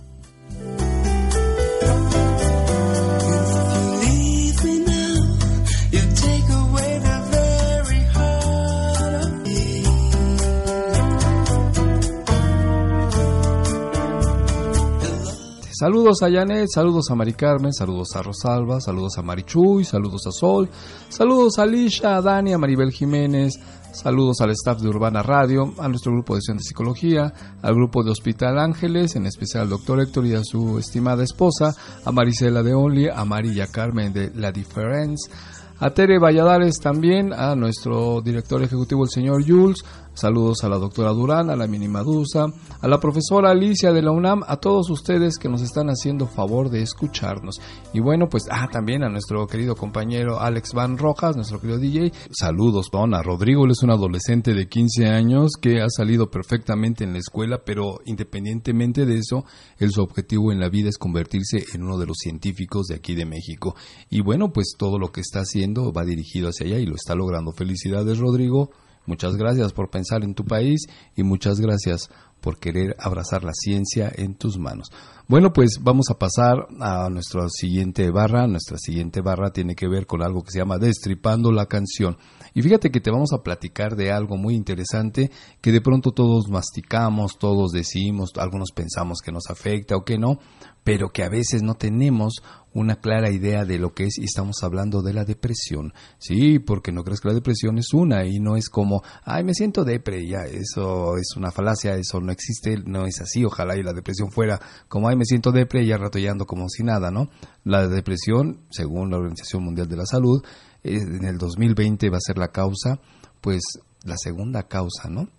[15.77, 20.31] Saludos a Janet, saludos a Mari Carmen, saludos a Rosalba, saludos a Marichuy, saludos a
[20.31, 20.69] Sol,
[21.09, 23.59] saludos a Alicia, a Dani, a Maribel Jiménez,
[23.95, 28.03] saludos al staff de Urbana Radio, a nuestro grupo de estudiantes de psicología, al grupo
[28.03, 32.61] de Hospital Ángeles, en especial al doctor Héctor y a su estimada esposa, a Marisela
[32.61, 35.31] de Only, a María Carmen de La Difference,
[35.79, 39.83] a Tere Valladares también, a nuestro director ejecutivo el señor Jules,
[40.15, 42.45] Saludos a la doctora Durán, a la Minimadusa,
[42.79, 46.69] a la profesora Alicia de la UNAM, a todos ustedes que nos están haciendo favor
[46.69, 47.59] de escucharnos.
[47.93, 52.13] Y bueno, pues, ah, también a nuestro querido compañero Alex Van Rojas, nuestro querido DJ.
[52.31, 57.11] Saludos, a Rodrigo, él es un adolescente de 15 años que ha salido perfectamente en
[57.11, 59.43] la escuela, pero independientemente de eso,
[59.79, 63.15] el su objetivo en la vida es convertirse en uno de los científicos de aquí
[63.15, 63.75] de México.
[64.09, 67.15] Y bueno, pues todo lo que está haciendo va dirigido hacia allá y lo está
[67.15, 67.51] logrando.
[67.51, 68.69] Felicidades, Rodrigo.
[69.05, 72.09] Muchas gracias por pensar en tu país y muchas gracias
[72.41, 74.89] por querer abrazar la ciencia en tus manos.
[75.27, 78.45] Bueno, pues vamos a pasar a nuestra siguiente barra.
[78.45, 82.17] Nuestra siguiente barra tiene que ver con algo que se llama Destripando la canción.
[82.53, 86.47] Y fíjate que te vamos a platicar de algo muy interesante que de pronto todos
[86.49, 90.37] masticamos, todos decimos, algunos pensamos que nos afecta o que no,
[90.83, 92.43] pero que a veces no tenemos
[92.75, 95.93] una clara idea de lo que es y estamos hablando de la depresión.
[96.19, 99.53] Sí, porque no crees que la depresión es una y no es como, ay, me
[99.53, 103.83] siento depre, ya, eso es una falacia, eso no existe, no es así, ojalá y
[103.83, 105.97] la depresión fuera como, ay, me siento depre y ya
[106.45, 107.29] como si nada, ¿no?
[107.63, 110.43] La depresión, según la Organización Mundial de la Salud,
[110.83, 112.99] en el 2020 va a ser la causa,
[113.41, 113.61] pues
[114.03, 115.29] la segunda causa, ¿no?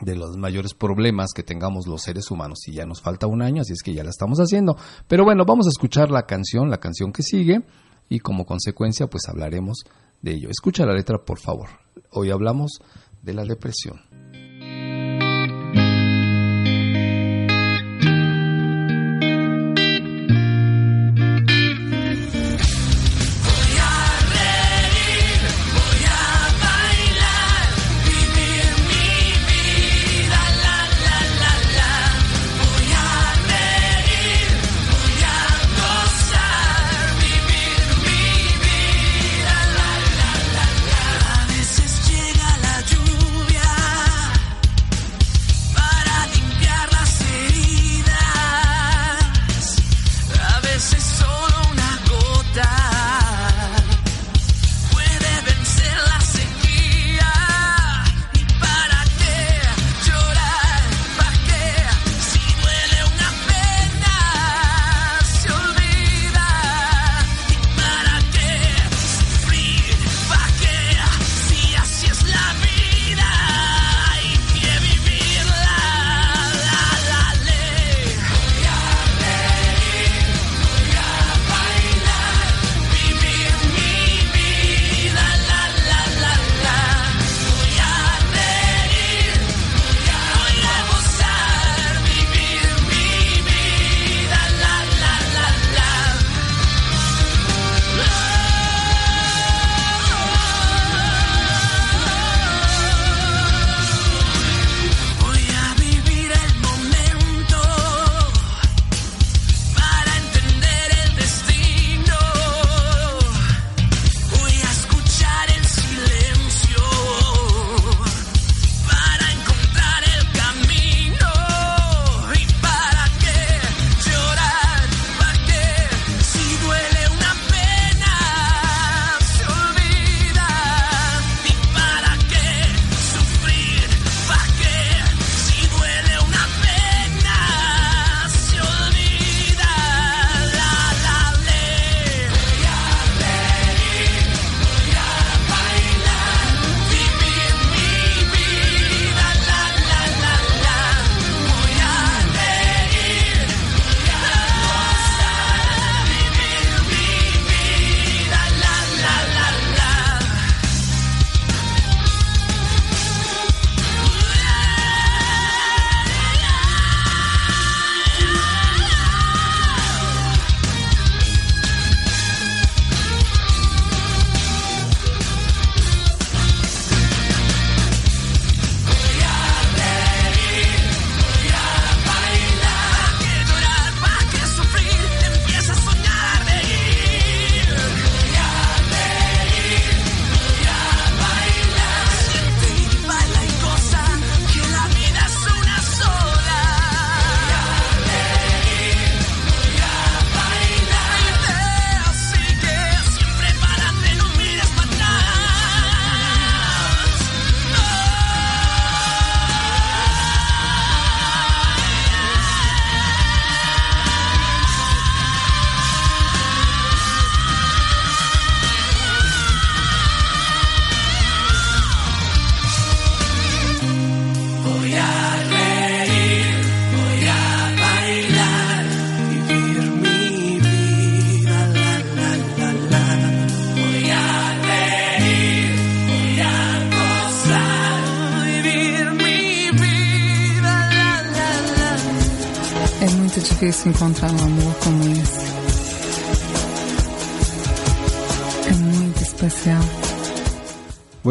[0.00, 3.62] De los mayores problemas que tengamos los seres humanos y ya nos falta un año,
[3.62, 4.76] así es que ya la estamos haciendo.
[5.08, 7.62] Pero bueno, vamos a escuchar la canción, la canción que sigue
[8.08, 9.84] y como consecuencia pues hablaremos
[10.22, 10.50] de ello.
[10.50, 11.68] Escucha la letra, por favor.
[12.10, 12.80] Hoy hablamos
[13.22, 14.00] de la depresión.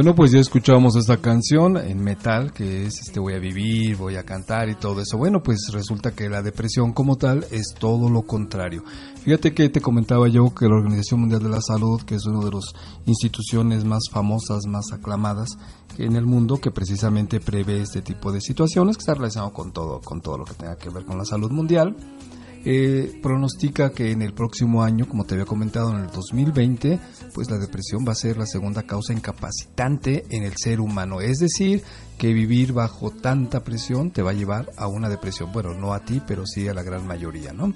[0.06, 4.18] Bueno, pues ya escuchamos esta canción en metal, que es este voy a vivir, voy
[4.18, 5.18] a cantar y todo eso.
[5.18, 8.84] Bueno, pues resulta que la depresión como tal es todo lo contrario.
[9.24, 12.46] Fíjate que te comentaba yo que la Organización Mundial de la Salud, que es una
[12.46, 12.65] de las
[13.08, 15.58] instituciones más famosas, más aclamadas
[15.98, 20.02] en el mundo, que precisamente prevé este tipo de situaciones, que está relacionado con todo,
[20.02, 21.96] con todo lo que tenga que ver con la salud mundial.
[22.68, 27.00] Eh, pronostica que en el próximo año, como te había comentado, en el 2020,
[27.36, 31.19] pues la depresión va a ser la segunda causa incapacitante en el ser humano.
[31.19, 31.84] Es decir,
[32.17, 35.52] que vivir bajo tanta presión te va a llevar a una depresión.
[35.52, 37.74] Bueno, no a ti, pero sí a la gran mayoría, ¿no?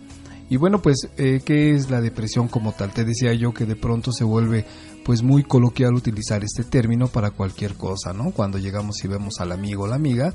[0.50, 2.94] Y bueno, pues, eh, ¿qué es la depresión como tal?
[2.94, 4.66] Te decía yo que de pronto se vuelve
[5.04, 8.32] pues muy coloquial utilizar este término para cualquier cosa, ¿no?
[8.32, 10.34] Cuando llegamos y vemos al amigo o la amiga,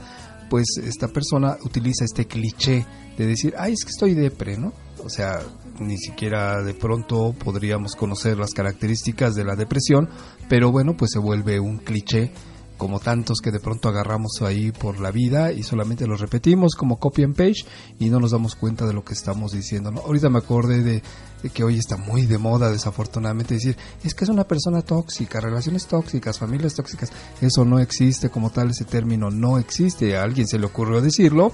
[0.50, 4.74] pues esta persona utiliza este cliché de decir, ay, es que estoy depre, ¿no?
[5.04, 5.40] O sea,
[5.78, 10.08] ni siquiera de pronto podríamos conocer las características de la depresión,
[10.48, 12.32] pero bueno, pues se vuelve un cliché
[12.76, 16.98] como tantos que de pronto agarramos ahí por la vida y solamente los repetimos como
[16.98, 17.64] copy and page
[17.98, 19.90] y no nos damos cuenta de lo que estamos diciendo.
[19.90, 20.00] ¿no?
[20.00, 21.02] Ahorita me acordé de,
[21.42, 25.40] de que hoy está muy de moda desafortunadamente decir, es que es una persona tóxica,
[25.40, 30.48] relaciones tóxicas, familias tóxicas, eso no existe como tal, ese término no existe, a alguien
[30.48, 31.52] se le ocurrió decirlo,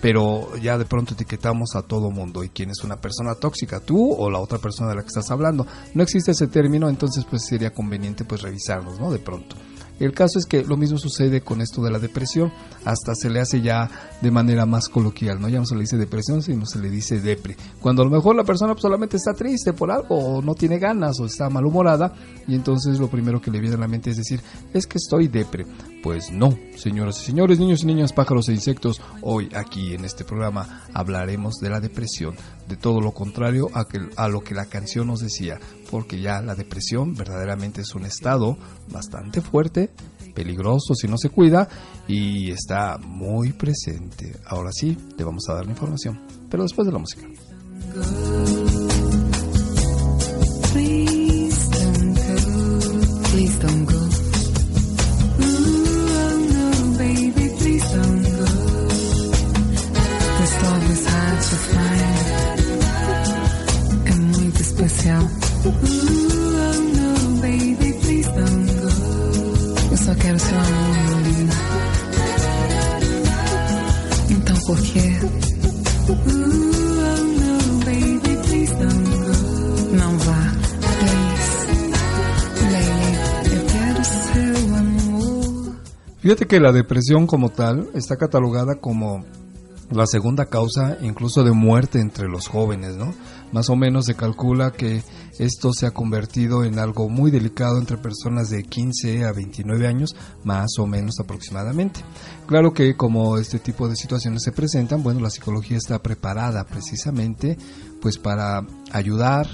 [0.00, 4.12] pero ya de pronto etiquetamos a todo mundo y quién es una persona tóxica, tú
[4.12, 5.66] o la otra persona de la que estás hablando.
[5.94, 9.10] No existe ese término, entonces pues sería conveniente pues revisarnos, ¿no?
[9.10, 9.56] De pronto.
[9.98, 12.52] El caso es que lo mismo sucede con esto de la depresión,
[12.84, 15.48] hasta se le hace ya de manera más coloquial, ¿no?
[15.48, 17.56] Ya no se le dice depresión, sino se le dice depre.
[17.80, 20.78] Cuando a lo mejor la persona pues, solamente está triste por algo, o no tiene
[20.78, 22.14] ganas, o está malhumorada,
[22.46, 24.40] y entonces lo primero que le viene a la mente es decir,
[24.72, 25.66] es que estoy depre.
[26.02, 30.24] Pues no, señoras y señores, niños y niñas, pájaros e insectos, hoy aquí en este
[30.24, 32.36] programa hablaremos de la depresión,
[32.68, 35.58] de todo lo contrario a, que, a lo que la canción nos decía,
[35.90, 38.56] porque ya la depresión verdaderamente es un estado
[38.88, 39.90] bastante fuerte,
[40.34, 41.68] peligroso si no se cuida
[42.06, 44.36] y está muy presente.
[44.46, 47.26] Ahora sí, te vamos a dar la información, pero después de la música.
[86.28, 89.24] Fíjate que la depresión como tal está catalogada como
[89.90, 93.14] la segunda causa incluso de muerte entre los jóvenes, ¿no?
[93.50, 95.02] Más o menos se calcula que
[95.38, 100.14] esto se ha convertido en algo muy delicado entre personas de 15 a 29 años,
[100.44, 102.00] más o menos aproximadamente.
[102.46, 107.56] Claro que como este tipo de situaciones se presentan, bueno, la psicología está preparada precisamente
[108.02, 109.48] pues para ayudar,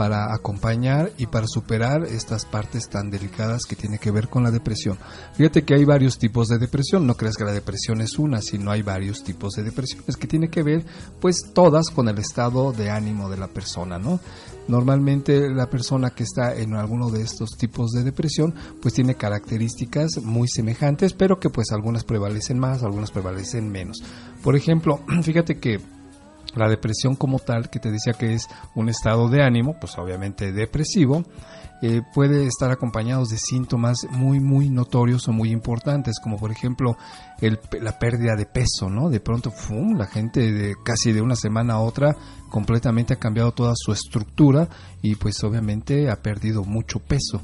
[0.00, 4.50] para acompañar y para superar estas partes tan delicadas que tiene que ver con la
[4.50, 4.96] depresión.
[5.34, 8.70] Fíjate que hay varios tipos de depresión, no creas que la depresión es una, sino
[8.70, 10.86] hay varios tipos de depresiones que tiene que ver
[11.20, 14.20] pues todas con el estado de ánimo de la persona, ¿no?
[14.68, 20.16] Normalmente la persona que está en alguno de estos tipos de depresión pues tiene características
[20.22, 24.02] muy semejantes, pero que pues algunas prevalecen más, algunas prevalecen menos.
[24.42, 25.78] Por ejemplo, fíjate que
[26.54, 30.52] la depresión como tal, que te decía que es un estado de ánimo, pues obviamente
[30.52, 31.24] depresivo,
[31.82, 36.96] eh, puede estar acompañados de síntomas muy muy notorios o muy importantes, como por ejemplo
[37.40, 39.08] la pérdida de peso, ¿no?
[39.08, 39.96] De pronto, ¡fum!
[39.96, 42.14] la gente de casi de una semana a otra
[42.50, 44.68] completamente ha cambiado toda su estructura
[45.00, 47.40] y pues obviamente ha perdido mucho peso.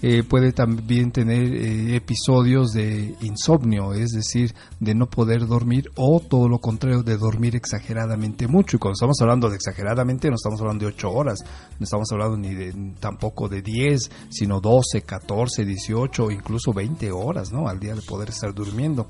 [0.00, 6.20] Eh, puede también tener eh, episodios de insomnio, es decir, de no poder dormir o
[6.20, 8.76] todo lo contrario, de dormir exageradamente mucho.
[8.76, 11.40] Y cuando estamos hablando de exageradamente, no estamos hablando de 8 horas,
[11.78, 17.50] no estamos hablando ni de tampoco de 10, sino 12, 14, 18, incluso 20 horas
[17.52, 17.68] ¿no?
[17.68, 19.08] al día de poder estar durmiendo.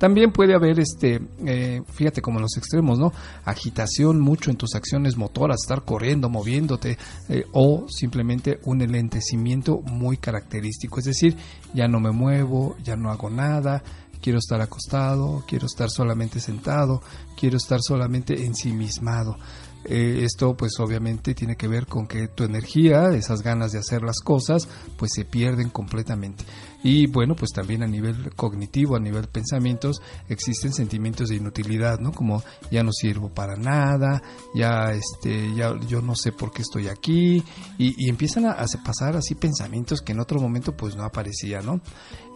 [0.00, 3.12] También puede haber, este, eh, fíjate como en los extremos, ¿no?
[3.44, 6.96] Agitación mucho en tus acciones motoras, estar corriendo, moviéndote,
[7.28, 11.36] eh, o simplemente un elentecimiento muy característico, es decir,
[11.74, 13.82] ya no me muevo, ya no hago nada,
[14.22, 17.02] quiero estar acostado, quiero estar solamente sentado,
[17.38, 19.36] quiero estar solamente ensimismado.
[19.84, 24.02] Eh, esto pues obviamente tiene que ver con que tu energía, esas ganas de hacer
[24.02, 26.44] las cosas, pues se pierden completamente.
[26.82, 32.12] Y bueno, pues también a nivel cognitivo, a nivel pensamientos, existen sentimientos de inutilidad, ¿no?
[32.12, 34.22] Como ya no sirvo para nada,
[34.54, 37.42] ya este, ya yo no sé por qué estoy aquí,
[37.78, 41.80] y, empiezan a, a, pasar así pensamientos que en otro momento pues no aparecía, ¿no?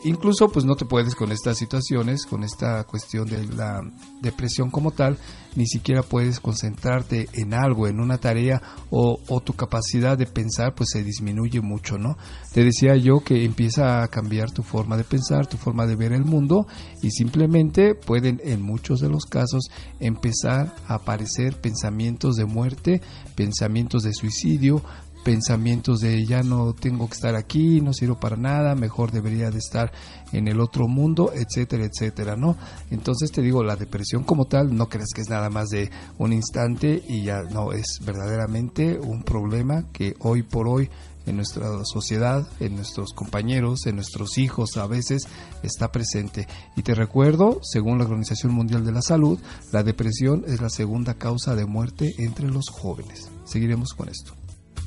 [0.04, 3.80] Incluso pues no te puedes con estas situaciones, con esta cuestión de la
[4.20, 5.16] depresión como tal,
[5.56, 10.90] ni siquiera puedes concentrarte en algo, en una tarea o, tu capacidad de pensar pues
[10.92, 12.18] se disminuye mucho, ¿no?
[12.52, 16.12] Te decía yo que empieza a cambiar tu forma de pensar, tu forma de ver
[16.12, 16.66] el mundo
[17.02, 23.00] y simplemente pueden en muchos de los casos empezar a aparecer pensamientos de muerte,
[23.36, 24.82] pensamientos de suicidio,
[25.24, 29.58] pensamientos de ya no tengo que estar aquí, no sirvo para nada, mejor debería de
[29.58, 29.90] estar
[30.32, 32.56] en el otro mundo, etcétera, etcétera, ¿no?
[32.90, 36.32] Entonces te digo, la depresión como tal, no crees que es nada más de un
[36.32, 40.90] instante y ya no, es verdaderamente un problema que hoy por hoy
[41.26, 45.26] en nuestra sociedad, en nuestros compañeros, en nuestros hijos a veces
[45.62, 46.46] está presente.
[46.76, 49.38] Y te recuerdo, según la Organización Mundial de la Salud,
[49.72, 53.30] la depresión es la segunda causa de muerte entre los jóvenes.
[53.44, 54.43] Seguiremos con esto.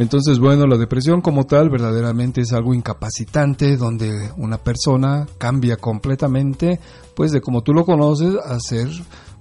[0.00, 6.80] Entonces, bueno, la depresión como tal verdaderamente es algo incapacitante donde una persona cambia completamente,
[7.14, 8.88] pues de como tú lo conoces, a ser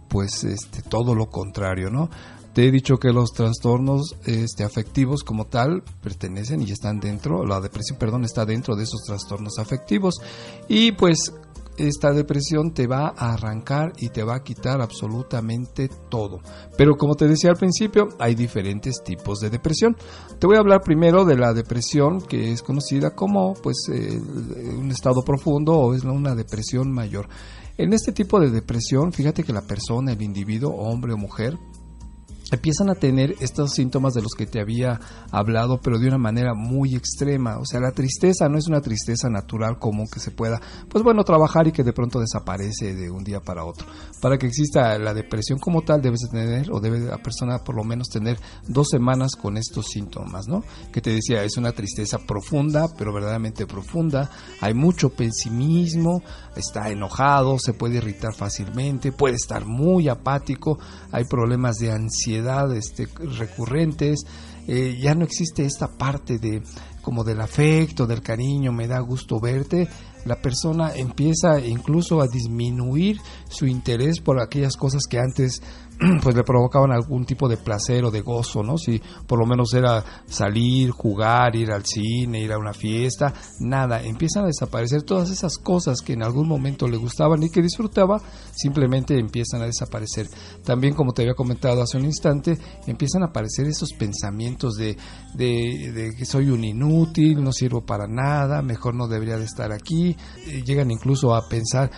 [0.10, 2.10] pues este todo lo contrario, ¿no?
[2.52, 7.62] Te he dicho que los trastornos este, afectivos como tal pertenecen y están dentro, la
[7.62, 10.16] depresión, perdón, está dentro de esos trastornos afectivos.
[10.68, 11.32] Y pues
[11.88, 16.40] esta depresión te va a arrancar y te va a quitar absolutamente todo.
[16.78, 19.96] Pero como te decía al principio, hay diferentes tipos de depresión.
[20.40, 24.20] Te voy a hablar primero de la depresión que es conocida como pues eh,
[24.78, 27.28] un estado profundo o es una depresión mayor.
[27.78, 31.58] En este tipo de depresión, fíjate que la persona, el individuo, hombre o mujer,
[32.52, 35.00] empiezan a tener estos síntomas de los que te había
[35.32, 37.58] hablado, pero de una manera muy extrema.
[37.60, 41.24] O sea, la tristeza no es una tristeza natural común que se pueda, pues bueno,
[41.24, 43.88] trabajar y que de pronto desaparece de un día para otro.
[44.22, 47.84] Para que exista la depresión como tal, debes tener, o debe la persona por lo
[47.84, 50.64] menos tener dos semanas con estos síntomas, ¿no?
[50.92, 54.30] Que te decía, es una tristeza profunda, pero verdaderamente profunda.
[54.62, 56.22] Hay mucho pesimismo,
[56.56, 60.80] está enojado, se puede irritar fácilmente, puede estar muy apático,
[61.12, 62.39] hay problemas de ansiedad
[62.76, 64.26] este, recurrentes,
[64.68, 66.62] eh, ya no existe esta parte de
[67.02, 69.88] como del afecto, del cariño, me da gusto verte,
[70.26, 73.20] la persona empieza incluso a disminuir
[73.50, 75.62] su interés por aquellas cosas que antes
[76.24, 78.78] pues le provocaban algún tipo de placer o de gozo, ¿no?
[78.78, 84.02] Si por lo menos era salir, jugar, ir al cine, ir a una fiesta, nada,
[84.02, 88.22] empiezan a desaparecer todas esas cosas que en algún momento le gustaban y que disfrutaba,
[88.52, 90.28] simplemente empiezan a desaparecer.
[90.64, 94.96] También, como te había comentado hace un instante, empiezan a aparecer esos pensamientos de,
[95.34, 99.74] de, de que soy un inútil, no sirvo para nada, mejor no debería de estar
[99.74, 100.16] aquí,
[100.66, 101.92] llegan incluso a pensar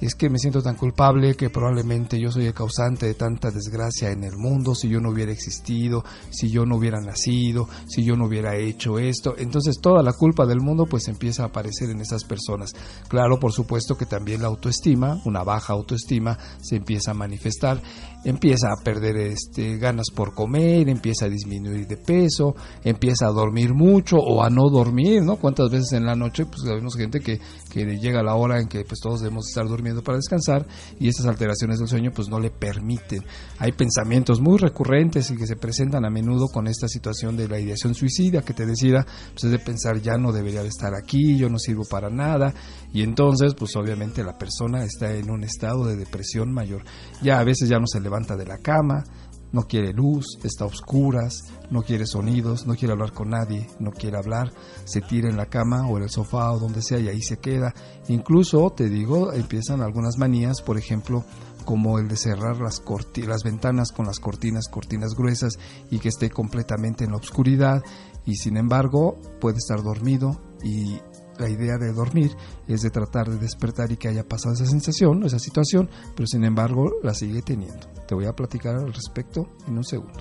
[0.00, 4.10] es que me siento tan culpable que probablemente yo soy el causante de tanta desgracia
[4.10, 8.16] en el mundo, si yo no hubiera existido, si yo no hubiera nacido, si yo
[8.16, 9.34] no hubiera hecho esto.
[9.38, 12.72] Entonces toda la culpa del mundo pues empieza a aparecer en esas personas.
[13.08, 17.80] Claro, por supuesto que también la autoestima, una baja autoestima, se empieza a manifestar,
[18.24, 23.74] empieza a perder este, ganas por comer, empieza a disminuir de peso, empieza a dormir
[23.74, 25.36] mucho o a no dormir, ¿no?
[25.36, 27.40] ¿Cuántas veces en la noche pues vemos gente que,
[27.70, 30.66] que llega la hora en que pues todos debemos estar durmiendo para descansar
[30.98, 33.24] y estas alteraciones del sueño pues no le permiten.
[33.58, 37.60] Hay pensamientos muy recurrentes y que se presentan a menudo con esta situación de la
[37.60, 41.36] ideación suicida que te decida pues es de pensar ya no debería de estar aquí,
[41.36, 42.52] yo no sirvo para nada
[42.92, 46.84] y entonces pues obviamente la persona está en un estado de depresión mayor.
[47.22, 49.04] Ya a veces ya no se levanta de la cama,
[49.52, 53.90] no quiere luz, está a oscuras, no quiere sonidos, no quiere hablar con nadie, no
[53.90, 54.52] quiere hablar,
[54.84, 57.38] se tira en la cama o en el sofá o donde sea y ahí se
[57.38, 57.74] queda.
[58.08, 61.24] Incluso, te digo, empiezan algunas manías, por ejemplo,
[61.64, 62.82] como el de cerrar las,
[63.26, 65.58] las ventanas con las cortinas, cortinas gruesas
[65.90, 67.82] y que esté completamente en la oscuridad
[68.24, 70.98] y sin embargo puede estar dormido y
[71.38, 72.30] la idea de dormir
[72.66, 76.44] es de tratar de despertar y que haya pasado esa sensación, esa situación, pero sin
[76.44, 77.86] embargo la sigue teniendo.
[78.06, 80.18] Te voy a platicar al respecto en un segundo.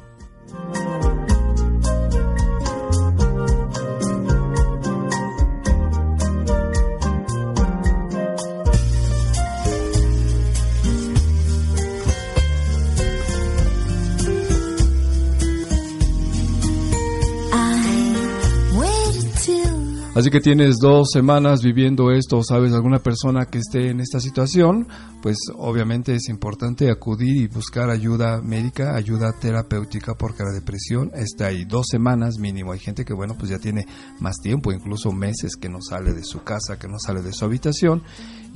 [20.17, 24.87] Así que tienes dos semanas viviendo esto, sabes alguna persona que esté en esta situación,
[25.21, 31.45] pues obviamente es importante acudir y buscar ayuda médica, ayuda terapéutica, porque la depresión está
[31.45, 32.71] ahí dos semanas mínimo.
[32.71, 33.85] Hay gente que, bueno, pues ya tiene
[34.19, 37.45] más tiempo, incluso meses que no sale de su casa, que no sale de su
[37.45, 38.01] habitación,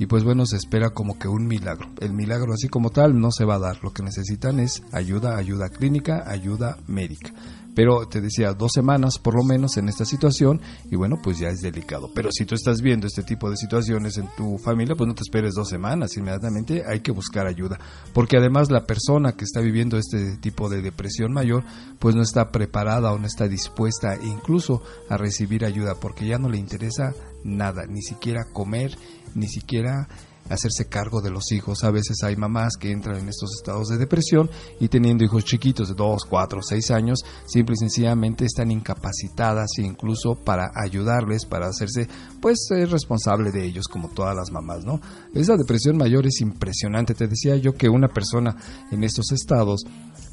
[0.00, 1.90] y pues bueno, se espera como que un milagro.
[2.00, 5.36] El milagro así como tal no se va a dar, lo que necesitan es ayuda,
[5.36, 7.32] ayuda clínica, ayuda médica.
[7.74, 10.60] Pero te decía, dos semanas por lo menos en esta situación
[10.90, 12.10] y bueno, pues ya es delicado.
[12.14, 15.22] Pero si tú estás viendo este tipo de situaciones en tu familia, pues no te
[15.22, 17.78] esperes dos semanas, inmediatamente hay que buscar ayuda.
[18.12, 21.64] Porque además la persona que está viviendo este tipo de depresión mayor,
[21.98, 26.48] pues no está preparada o no está dispuesta incluso a recibir ayuda porque ya no
[26.48, 27.14] le interesa
[27.44, 28.96] nada, ni siquiera comer,
[29.34, 30.08] ni siquiera
[30.48, 31.84] hacerse cargo de los hijos.
[31.84, 35.88] A veces hay mamás que entran en estos estados de depresión y teniendo hijos chiquitos
[35.88, 41.66] de 2, 4, 6 años, simple y sencillamente están incapacitadas e incluso para ayudarles, para
[41.66, 42.08] hacerse
[42.40, 45.00] pues responsable de ellos como todas las mamás, ¿no?
[45.34, 47.14] Esa depresión mayor es impresionante.
[47.14, 48.56] Te decía yo que una persona
[48.90, 49.84] en estos estados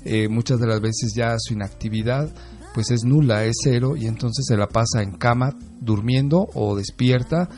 [0.06, 2.34] eh, muchas de las veces ya su inactividad
[2.74, 7.50] pues es nula, es cero y entonces se la pasa en cama durmiendo o despierta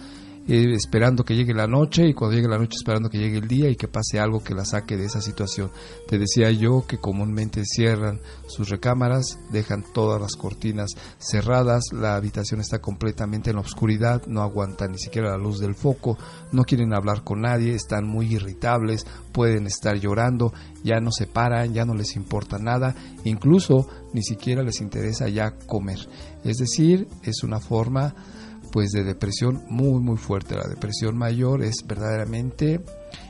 [0.48, 3.70] esperando que llegue la noche y cuando llegue la noche esperando que llegue el día
[3.70, 5.72] y que pase algo que la saque de esa situación.
[6.08, 12.60] Te decía yo que comúnmente cierran sus recámaras, dejan todas las cortinas cerradas, la habitación
[12.60, 16.18] está completamente en la oscuridad, no aguantan ni siquiera la luz del foco,
[16.52, 21.74] no quieren hablar con nadie, están muy irritables, pueden estar llorando, ya no se paran,
[21.74, 26.00] ya no les importa nada, incluso ni siquiera les interesa ya comer.
[26.44, 28.16] Es decir, es una forma
[28.72, 30.56] pues de depresión muy muy fuerte.
[30.56, 32.82] La depresión mayor es verdaderamente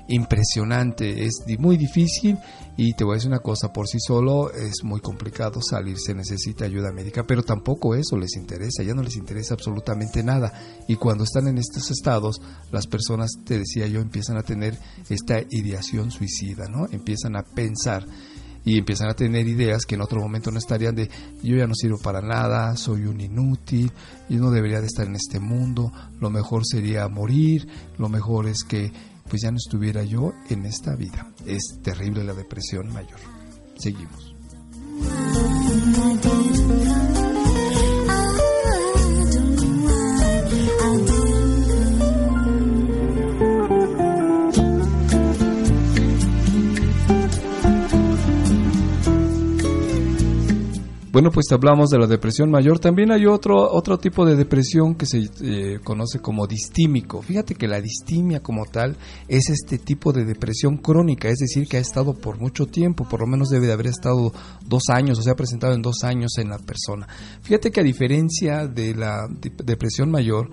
[0.07, 2.37] impresionante, es muy difícil
[2.77, 6.13] y te voy a decir una cosa, por sí solo es muy complicado salir, se
[6.13, 10.51] necesita ayuda médica, pero tampoco eso les interesa, ya no les interesa absolutamente nada.
[10.87, 14.77] Y cuando están en estos estados, las personas, te decía yo, empiezan a tener
[15.09, 16.87] esta ideación suicida, ¿no?
[16.91, 18.05] Empiezan a pensar
[18.63, 21.09] y empiezan a tener ideas que en otro momento no estarían de
[21.41, 23.91] yo ya no sirvo para nada, soy un inútil,
[24.29, 28.63] yo no debería de estar en este mundo, lo mejor sería morir, lo mejor es
[28.63, 28.91] que
[29.29, 31.31] pues ya no estuviera yo en esta vida.
[31.45, 33.19] Es terrible la depresión mayor.
[33.77, 34.35] Seguimos.
[51.11, 52.79] Bueno, pues hablamos de la depresión mayor.
[52.79, 57.21] También hay otro, otro tipo de depresión que se eh, conoce como distímico.
[57.21, 58.95] Fíjate que la distimia como tal
[59.27, 63.19] es este tipo de depresión crónica, es decir, que ha estado por mucho tiempo, por
[63.19, 64.31] lo menos debe de haber estado
[64.65, 67.09] dos años o se ha presentado en dos años en la persona.
[67.41, 69.27] Fíjate que a diferencia de la
[69.65, 70.49] depresión mayor,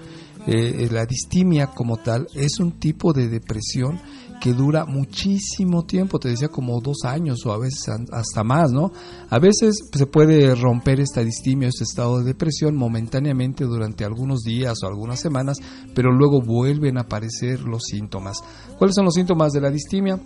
[0.49, 4.01] eh, la distimia como tal es un tipo de depresión
[4.41, 8.93] que dura muchísimo tiempo, te decía como dos años o a veces hasta más, ¿no?
[9.31, 14.79] A veces se puede romper esta distimia, este estado de depresión momentáneamente durante algunos días
[14.83, 15.59] o algunas semanas,
[15.95, 18.39] pero luego vuelven a aparecer los síntomas.
[18.79, 20.19] ¿Cuáles son los síntomas de la distimia?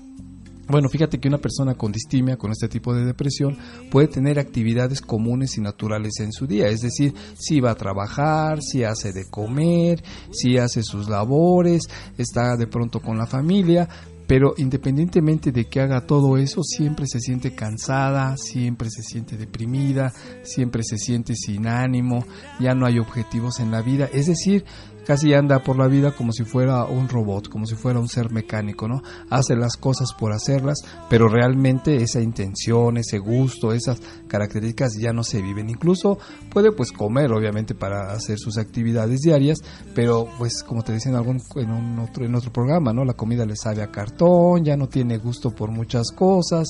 [0.69, 3.59] Bueno, fíjate que una persona con distimia, con este tipo de depresión,
[3.91, 8.63] puede tener actividades comunes y naturales en su día, es decir, si va a trabajar,
[8.63, 11.83] si hace de comer, si hace sus labores,
[12.17, 13.89] está de pronto con la familia,
[14.27, 20.13] pero independientemente de que haga todo eso, siempre se siente cansada, siempre se siente deprimida,
[20.43, 22.25] siempre se siente sin ánimo,
[22.61, 24.65] ya no hay objetivos en la vida, es decir,
[25.07, 28.31] casi anda por la vida como si fuera un robot, como si fuera un ser
[28.31, 29.03] mecánico, ¿no?
[29.31, 30.79] Hace las cosas por hacerlas,
[31.09, 35.71] pero realmente esa intención, ese gusto, esas características ya no se viven.
[35.71, 36.19] Incluso
[36.51, 39.59] puede pues comer, obviamente, para hacer sus actividades diarias,
[39.95, 43.05] pero pues como te decía en algún en un otro en otro programa, ¿no?
[43.05, 46.69] La comida le sabe a cartón, ya no tiene gusto por muchas cosas,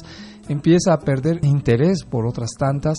[0.49, 2.99] empieza a perder interés por otras tantas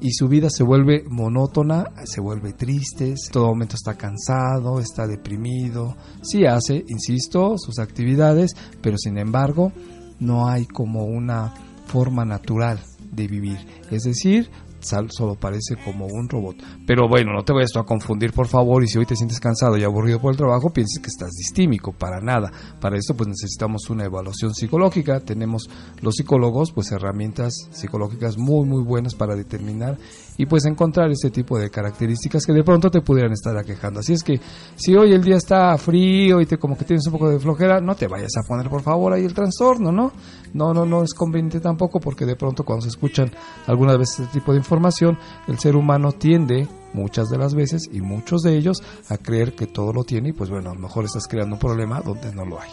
[0.00, 5.96] y su vida se vuelve monótona, se vuelve triste, todo momento está cansado, está deprimido,
[6.22, 9.72] sí hace, insisto, sus actividades, pero sin embargo
[10.18, 11.54] no hay como una
[11.86, 12.80] forma natural
[13.12, 13.58] de vivir,
[13.90, 14.50] es decir,
[14.82, 16.56] solo parece como un robot.
[16.86, 19.76] Pero bueno, no te vayas a confundir, por favor, y si hoy te sientes cansado
[19.76, 22.50] y aburrido por el trabajo, pienses que estás distímico, para nada.
[22.80, 25.68] Para esto pues necesitamos una evaluación psicológica, tenemos
[26.00, 29.98] los psicólogos pues herramientas psicológicas muy muy buenas para determinar
[30.40, 34.00] y pues encontrar ese tipo de características que de pronto te pudieran estar aquejando.
[34.00, 34.40] Así es que
[34.74, 37.78] si hoy el día está frío y te como que tienes un poco de flojera,
[37.82, 40.12] no te vayas a poner por favor ahí el trastorno, ¿no?
[40.54, 43.30] No, no, no es conveniente tampoco porque de pronto cuando se escuchan
[43.66, 48.00] algunas veces este tipo de información, el ser humano tiende muchas de las veces y
[48.00, 51.04] muchos de ellos a creer que todo lo tiene y pues bueno, a lo mejor
[51.04, 52.70] estás creando un problema donde no lo hay.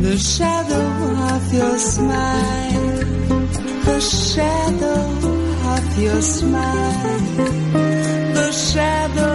[0.00, 2.96] The shadow of your smile,
[3.84, 5.02] the shadow
[5.74, 7.18] of your smile,
[8.34, 9.34] the shadow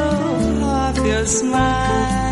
[0.65, 2.24] of your smile.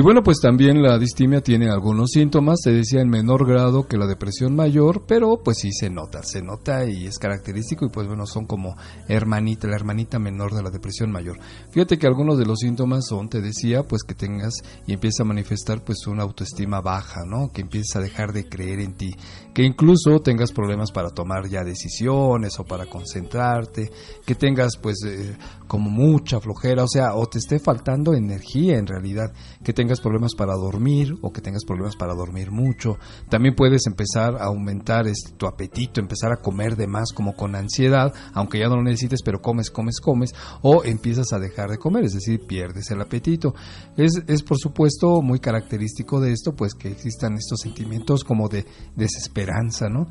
[0.00, 3.98] Y bueno, pues también la distimia tiene algunos síntomas, se decía en menor grado que
[3.98, 7.84] la depresión mayor, pero pues sí se nota, se nota y es característico.
[7.84, 8.74] Y pues bueno, son como
[9.08, 11.38] hermanita, la hermanita menor de la depresión mayor.
[11.70, 14.54] Fíjate que algunos de los síntomas son, te decía, pues que tengas
[14.86, 17.52] y empieza a manifestar pues una autoestima baja, ¿no?
[17.52, 19.10] Que empieces a dejar de creer en ti,
[19.52, 23.90] que incluso tengas problemas para tomar ya decisiones o para concentrarte,
[24.24, 25.36] que tengas pues eh,
[25.68, 29.30] como mucha flojera, o sea, o te esté faltando energía en realidad,
[29.62, 32.98] que tengas problemas para dormir o que tengas problemas para dormir mucho.
[33.28, 37.54] También puedes empezar a aumentar este, tu apetito, empezar a comer de más como con
[37.54, 41.78] ansiedad, aunque ya no lo necesites, pero comes, comes, comes, o empiezas a dejar de
[41.78, 43.54] comer, es decir, pierdes el apetito.
[43.96, 48.64] Es, es por supuesto muy característico de esto, pues que existan estos sentimientos como de
[48.96, 50.08] desesperanza, ¿no?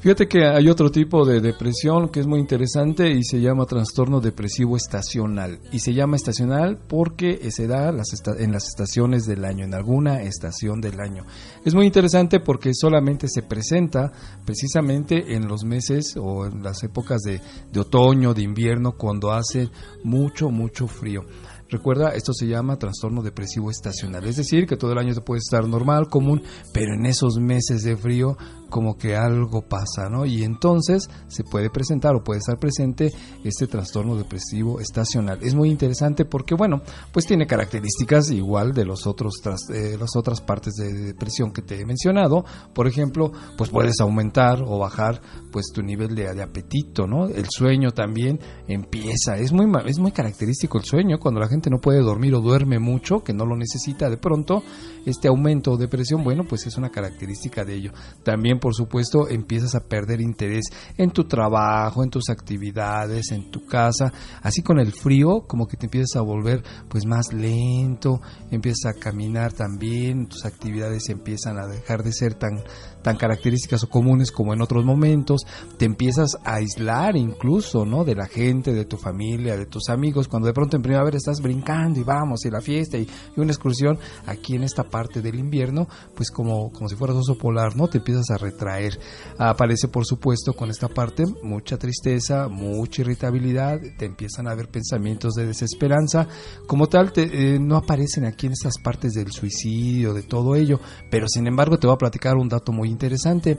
[0.00, 4.22] Fíjate que hay otro tipo de depresión que es muy interesante y se llama trastorno
[4.22, 5.60] depresivo estacional.
[5.72, 10.80] Y se llama estacional porque se da en las estaciones del año, en alguna estación
[10.80, 11.26] del año.
[11.66, 14.10] Es muy interesante porque solamente se presenta
[14.46, 19.68] precisamente en los meses o en las épocas de, de otoño, de invierno, cuando hace
[20.02, 21.26] mucho, mucho frío.
[21.70, 25.38] Recuerda, esto se llama trastorno depresivo estacional, es decir, que todo el año te puede
[25.38, 26.42] estar normal, común,
[26.72, 28.36] pero en esos meses de frío
[28.70, 30.24] como que algo pasa, ¿no?
[30.24, 33.12] Y entonces se puede presentar o puede estar presente
[33.44, 35.38] este trastorno depresivo estacional.
[35.42, 36.80] Es muy interesante porque, bueno,
[37.12, 41.62] pues tiene características igual de los otros tras- eh, las otras partes de depresión que
[41.62, 42.44] te he mencionado.
[42.72, 45.20] Por ejemplo, pues puedes aumentar o bajar
[45.52, 47.26] pues tu nivel de, apetito, ¿no?
[47.26, 49.36] El sueño también empieza.
[49.36, 52.78] Es muy es muy característico el sueño cuando la gente no puede dormir o duerme
[52.78, 54.62] mucho, que no lo necesita de pronto,
[55.04, 57.92] este aumento de presión, bueno, pues es una característica de ello.
[58.22, 63.66] También, por supuesto, empiezas a perder interés en tu trabajo, en tus actividades, en tu
[63.66, 68.94] casa, así con el frío, como que te empiezas a volver pues más lento, empiezas
[68.94, 72.62] a caminar también, tus actividades empiezan a dejar de ser tan
[73.02, 75.42] tan características o comunes como en otros momentos,
[75.78, 78.04] te empiezas a aislar incluso, ¿no?
[78.04, 81.40] De la gente, de tu familia, de tus amigos, cuando de pronto en primavera estás
[81.40, 85.88] brincando y vamos, y la fiesta y, una excursión, aquí en esta parte del invierno,
[86.14, 87.88] pues como, como si fueras oso polar, ¿no?
[87.88, 88.98] Te empiezas a retraer.
[89.38, 95.34] Aparece, por supuesto, con esta parte mucha tristeza, mucha irritabilidad, te empiezan a haber pensamientos
[95.34, 96.26] de desesperanza,
[96.66, 100.80] como tal, te- eh, no aparecen aquí en estas partes del suicidio, de todo ello,
[101.10, 103.58] pero sin embargo te voy a platicar un dato muy interesante.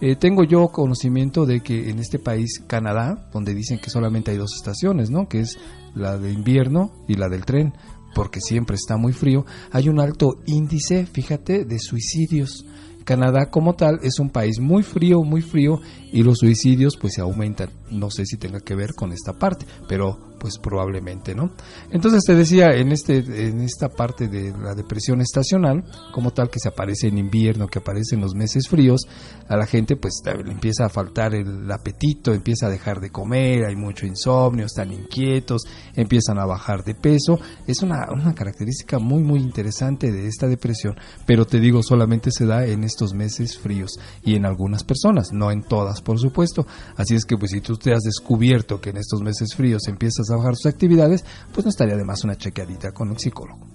[0.00, 4.36] Eh, tengo yo conocimiento de que en este país, Canadá, donde dicen que solamente hay
[4.36, 5.26] dos estaciones, ¿no?
[5.28, 5.58] Que es
[5.94, 7.72] la de invierno y la del tren,
[8.14, 12.64] porque siempre está muy frío, hay un alto índice, fíjate, de suicidios.
[13.06, 15.80] Canadá como tal es un país muy frío, muy frío
[16.12, 17.70] y los suicidios pues se aumentan.
[17.90, 21.50] No sé si tenga que ver con esta parte, pero pues probablemente, ¿no?
[21.90, 26.60] Entonces te decía en este en esta parte de la depresión estacional, como tal que
[26.60, 29.02] se aparece en invierno, que aparece en los meses fríos,
[29.48, 33.64] a la gente pues le empieza a faltar el apetito, empieza a dejar de comer,
[33.66, 35.62] hay mucho insomnio, están inquietos,
[35.94, 37.38] empiezan a bajar de peso.
[37.66, 42.46] Es una, una característica muy muy interesante de esta depresión, pero te digo, solamente se
[42.46, 46.66] da en estos meses fríos y en algunas personas, no en todas, por supuesto.
[46.96, 50.25] Así es que pues si tú te has descubierto que en estos meses fríos empiezas
[50.30, 53.66] a bajar tus actividades, pues no estaría de más una chequeadita con un psicólogo.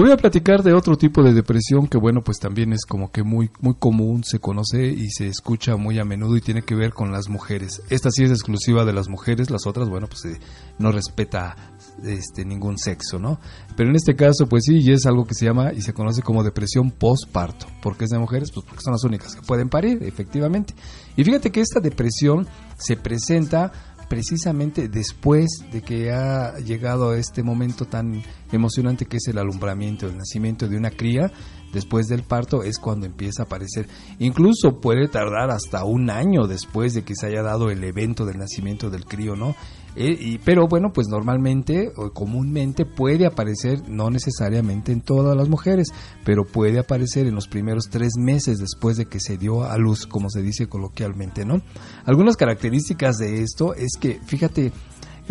[0.00, 3.12] Te voy a platicar de otro tipo de depresión que bueno, pues también es como
[3.12, 6.74] que muy muy común, se conoce y se escucha muy a menudo y tiene que
[6.74, 7.82] ver con las mujeres.
[7.90, 10.40] Esta sí es exclusiva de las mujeres, las otras, bueno, pues eh,
[10.78, 11.74] no respeta
[12.04, 13.38] este ningún sexo, ¿no?
[13.76, 16.22] Pero en este caso, pues sí, y es algo que se llama y se conoce
[16.22, 17.66] como depresión postparto.
[17.82, 18.50] ¿Por qué es de mujeres?
[18.52, 20.74] Pues porque son las únicas que pueden parir, efectivamente.
[21.16, 22.46] Y fíjate que esta depresión
[22.78, 23.72] se presenta
[24.10, 30.08] precisamente después de que ha llegado a este momento tan emocionante que es el alumbramiento,
[30.08, 31.30] el nacimiento de una cría,
[31.72, 33.86] después del parto es cuando empieza a aparecer.
[34.18, 38.38] Incluso puede tardar hasta un año después de que se haya dado el evento del
[38.38, 39.54] nacimiento del crío, ¿no?
[39.96, 45.48] Eh, y, pero bueno, pues normalmente o comúnmente puede aparecer, no necesariamente en todas las
[45.48, 45.88] mujeres,
[46.24, 50.06] pero puede aparecer en los primeros tres meses después de que se dio a luz,
[50.06, 51.60] como se dice coloquialmente, ¿no?
[52.04, 54.72] Algunas características de esto es que, fíjate,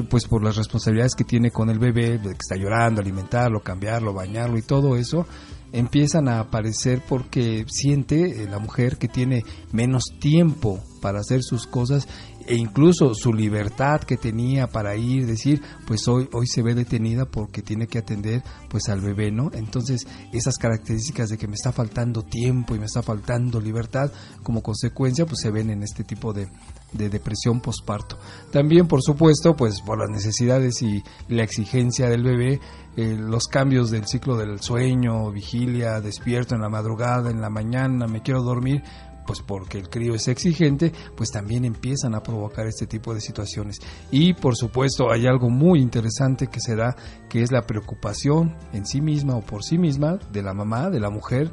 [0.09, 4.57] pues por las responsabilidades que tiene con el bebé, que está llorando, alimentarlo, cambiarlo, bañarlo
[4.57, 5.25] y todo eso,
[5.71, 11.67] empiezan a aparecer porque siente eh, la mujer que tiene menos tiempo para hacer sus
[11.67, 12.07] cosas
[12.49, 17.25] e incluso su libertad que tenía para ir, decir, pues hoy, hoy se ve detenida
[17.25, 19.51] porque tiene que atender pues al bebé, ¿no?
[19.53, 24.63] Entonces esas características de que me está faltando tiempo y me está faltando libertad, como
[24.63, 26.47] consecuencia pues se ven en este tipo de,
[26.91, 28.17] de depresión posparto.
[28.51, 32.59] También, por supuesto, pues por las necesidades y la exigencia del bebé,
[32.97, 38.07] eh, los cambios del ciclo del sueño, vigilia, despierto en la madrugada, en la mañana,
[38.07, 38.83] me quiero dormir,
[39.29, 43.77] pues porque el crío es exigente, pues también empiezan a provocar este tipo de situaciones.
[44.09, 46.95] Y por supuesto hay algo muy interesante que se da,
[47.29, 50.99] que es la preocupación en sí misma o por sí misma de la mamá, de
[50.99, 51.51] la mujer,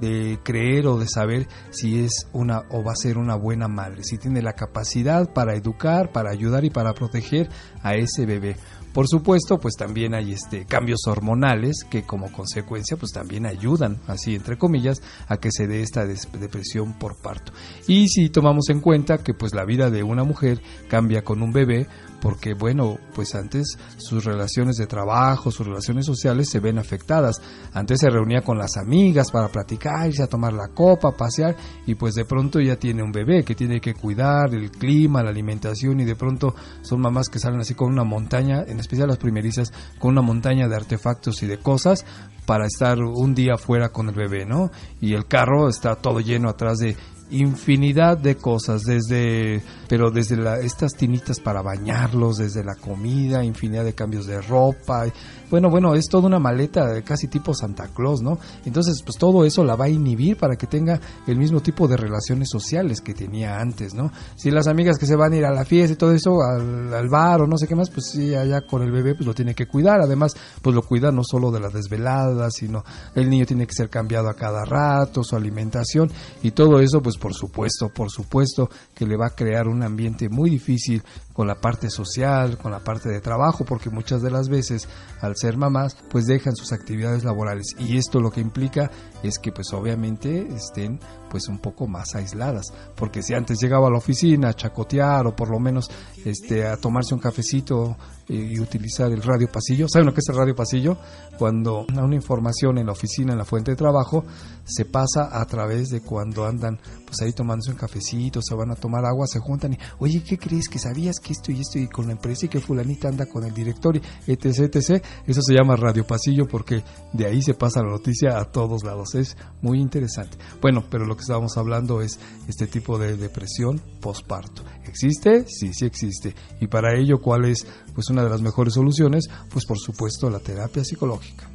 [0.00, 4.04] de creer o de saber si es una o va a ser una buena madre,
[4.04, 7.48] si tiene la capacidad para educar, para ayudar y para proteger
[7.82, 8.54] a ese bebé.
[8.96, 14.34] Por supuesto, pues también hay este cambios hormonales que como consecuencia pues también ayudan, así
[14.34, 17.52] entre comillas, a que se dé esta depresión por parto.
[17.86, 21.52] Y si tomamos en cuenta que pues la vida de una mujer cambia con un
[21.52, 21.88] bebé,
[22.20, 27.40] porque bueno, pues antes sus relaciones de trabajo, sus relaciones sociales se ven afectadas.
[27.72, 31.56] Antes se reunía con las amigas para platicar, irse a tomar la copa, pasear
[31.86, 35.30] y pues de pronto ya tiene un bebé que tiene que cuidar el clima, la
[35.30, 39.18] alimentación y de pronto son mamás que salen así con una montaña, en especial las
[39.18, 42.04] primerizas, con una montaña de artefactos y de cosas
[42.46, 44.70] para estar un día fuera con el bebé, ¿no?
[45.00, 46.96] Y el carro está todo lleno atrás de
[47.30, 53.84] infinidad de cosas, desde, pero desde la, estas tinitas para bañarlos, desde la comida, infinidad
[53.84, 55.06] de cambios de ropa,
[55.50, 58.38] bueno, bueno, es toda una maleta casi tipo Santa Claus, ¿no?
[58.64, 61.96] Entonces, pues todo eso la va a inhibir para que tenga el mismo tipo de
[61.96, 64.10] relaciones sociales que tenía antes, ¿no?
[64.36, 67.08] Si las amigas que se van a ir a la fiesta y todo eso, al,
[67.08, 69.54] bar o no sé qué más, pues sí, allá con el bebé, pues lo tiene
[69.54, 70.00] que cuidar.
[70.00, 72.84] Además, pues lo cuida no solo de las desveladas, sino
[73.14, 76.10] el niño tiene que ser cambiado a cada rato, su alimentación
[76.42, 80.28] y todo eso, pues por supuesto, por supuesto que le va a crear un ambiente
[80.28, 81.02] muy difícil
[81.36, 84.88] con la parte social, con la parte de trabajo, porque muchas de las veces
[85.20, 87.66] al ser mamás, pues dejan sus actividades laborales.
[87.78, 88.90] Y esto lo que implica
[89.22, 90.98] es que pues obviamente estén
[91.28, 95.34] pues un poco más aisladas, porque si antes llegaba a la oficina a chacotear o
[95.34, 95.90] por lo menos
[96.24, 97.96] este a tomarse un cafecito
[98.28, 99.86] y utilizar el radio pasillo.
[99.88, 100.96] ¿Saben lo que es el radio pasillo?
[101.38, 104.24] Cuando una información en la oficina, en la fuente de trabajo,
[104.64, 108.74] se pasa a través de cuando andan pues ahí tomándose un cafecito, se van a
[108.74, 110.68] tomar agua, se juntan y, oye, ¿qué crees?
[110.68, 113.44] ¿Que sabías que esto y esto y con la empresa y que fulanita anda con
[113.44, 114.00] el director y
[114.32, 115.04] etc, etc?
[115.24, 119.14] Eso se llama radio pasillo porque de ahí se pasa la noticia a todos lados.
[119.14, 120.36] Es muy interesante.
[120.60, 124.62] Bueno, pero lo que estábamos hablando es este tipo de depresión postparto.
[124.86, 125.44] ¿Existe?
[125.48, 126.34] Sí, sí existe.
[126.60, 129.28] Y para ello, ¿cuál es pues una de las mejores soluciones?
[129.50, 131.50] Pues por supuesto la terapia psicológica.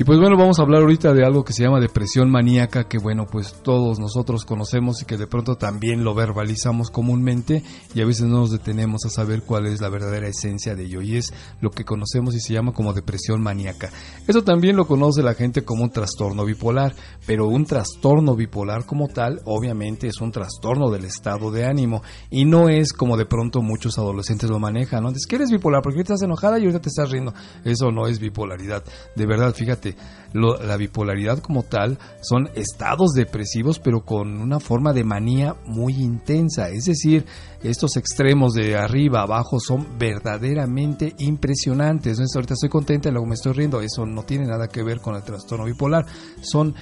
[0.00, 2.96] Y pues bueno, vamos a hablar ahorita de algo que se llama depresión maníaca, que
[2.96, 7.62] bueno, pues todos nosotros conocemos y que de pronto también lo verbalizamos comúnmente
[7.94, 11.02] y a veces no nos detenemos a saber cuál es la verdadera esencia de ello
[11.02, 13.90] y es lo que conocemos y se llama como depresión maníaca.
[14.26, 16.94] Eso también lo conoce la gente como un trastorno bipolar,
[17.26, 22.46] pero un trastorno bipolar como tal obviamente es un trastorno del estado de ánimo y
[22.46, 25.10] no es como de pronto muchos adolescentes lo manejan, ¿no?
[25.10, 27.34] Es que eres bipolar porque ahorita estás enojada y ahorita te estás riendo.
[27.66, 28.82] Eso no es bipolaridad.
[29.14, 29.89] De verdad, fíjate,
[30.32, 36.68] la bipolaridad como tal son estados depresivos pero con una forma de manía muy intensa.
[36.68, 37.26] Es decir,
[37.62, 42.18] estos extremos de arriba abajo son verdaderamente impresionantes.
[42.34, 43.80] Ahorita estoy contenta y luego me estoy riendo.
[43.80, 46.06] Eso no tiene nada que ver con el trastorno bipolar.
[46.40, 46.74] Son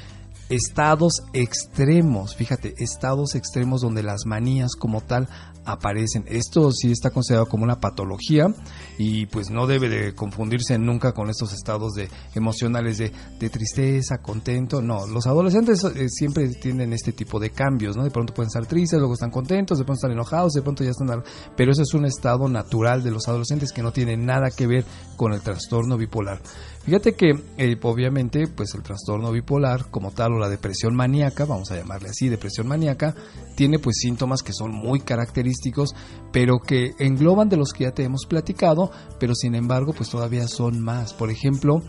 [0.48, 5.28] estados extremos, fíjate, estados extremos donde las manías como tal
[5.68, 6.24] aparecen.
[6.26, 8.52] Esto sí está considerado como una patología
[8.96, 14.18] y pues no debe de confundirse nunca con estos estados de emocionales de, de tristeza,
[14.18, 14.80] contento.
[14.80, 18.04] No, los adolescentes eh, siempre tienen este tipo de cambios, ¿no?
[18.04, 20.90] De pronto pueden estar tristes, luego están contentos, de pronto están enojados, de pronto ya
[20.90, 21.22] están...
[21.54, 24.84] Pero eso es un estado natural de los adolescentes que no tiene nada que ver
[25.16, 26.40] con el trastorno bipolar.
[26.88, 31.70] Fíjate que eh, obviamente pues el trastorno bipolar como tal o la depresión maníaca, vamos
[31.70, 33.14] a llamarle así, depresión maníaca,
[33.56, 35.94] tiene pues síntomas que son muy característicos,
[36.32, 40.48] pero que engloban de los que ya te hemos platicado, pero sin embargo pues todavía
[40.48, 41.12] son más.
[41.12, 41.82] Por ejemplo,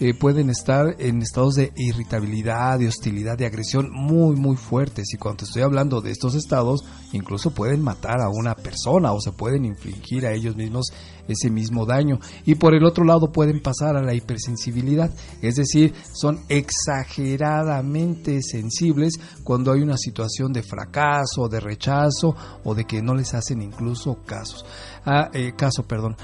[0.00, 5.12] eh, pueden estar en estados de irritabilidad, de hostilidad, de agresión muy, muy fuertes.
[5.14, 9.32] Y cuando estoy hablando de estos estados, incluso pueden matar a una persona o se
[9.32, 10.92] pueden infligir a ellos mismos
[11.28, 12.18] ese mismo daño.
[12.44, 19.14] Y por el otro lado pueden pasar a la hipersensibilidad, es decir, son exageradamente sensibles
[19.44, 22.34] cuando hay una situación de fracaso, de rechazo
[22.64, 24.64] o de que no les hacen incluso casos.
[25.04, 26.16] Ah, eh, caso, perdón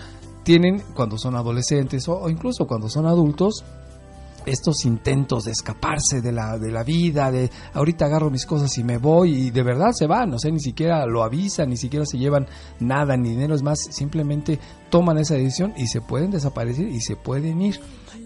[0.48, 3.66] tienen cuando son adolescentes o, incluso cuando son adultos
[4.46, 8.82] estos intentos de escaparse de la, de la vida, de ahorita agarro mis cosas y
[8.82, 12.06] me voy y de verdad se van, o sea, ni siquiera lo avisan, ni siquiera
[12.06, 12.46] se llevan
[12.80, 17.14] nada, ni dinero, es más, simplemente toman esa decisión y se pueden desaparecer y se
[17.14, 17.78] pueden ir.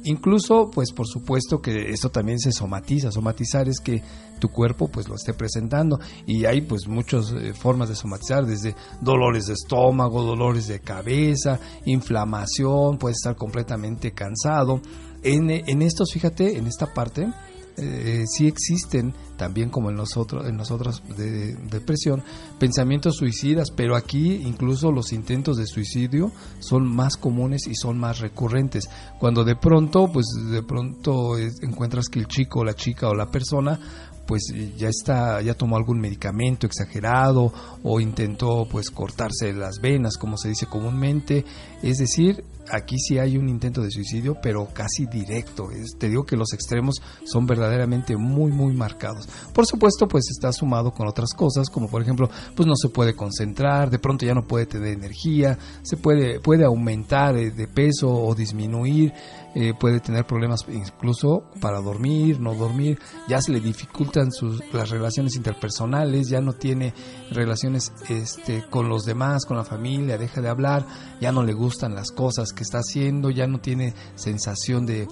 [0.05, 4.03] Incluso, pues por supuesto que esto también se somatiza, somatizar es que
[4.41, 8.75] tu cuerpo pues lo esté presentando y hay pues muchas eh, formas de somatizar, desde
[9.01, 14.81] dolores de estómago, dolores de cabeza, inflamación, puedes estar completamente cansado.
[15.23, 17.33] En, en estos, fíjate, en esta parte,
[17.77, 22.23] eh, sí existen también como en nosotros en nosotros de, depresión
[22.59, 28.21] pensamientos suicidas pero aquí incluso los intentos de suicidio son más comunes y son más
[28.21, 28.89] recurrentes.
[29.19, 33.79] Cuando de pronto pues de pronto encuentras que el chico la chica o la persona
[34.27, 37.53] pues ya está ya tomó algún medicamento exagerado
[37.83, 41.45] o intentó pues cortarse las venas como se dice comúnmente.
[41.83, 45.69] Es decir aquí sí hay un intento de suicidio, pero casi directo.
[45.99, 49.29] te digo que los extremos son verdaderamente muy, muy marcados.
[49.53, 53.15] Por supuesto, pues está sumado con otras cosas, como por ejemplo, pues no se puede
[53.15, 58.11] concentrar, de pronto ya no puede tener energía, se puede, puede aumentar eh, de peso
[58.11, 59.13] o disminuir,
[59.55, 62.99] eh, puede tener problemas incluso para dormir, no dormir,
[63.29, 66.95] ya se le dificultan sus, las relaciones interpersonales, ya no tiene
[67.31, 70.87] relaciones este, con los demás, con la familia, deja de hablar,
[71.21, 75.07] ya no le gustan las cosas que está haciendo, ya no tiene sensación de,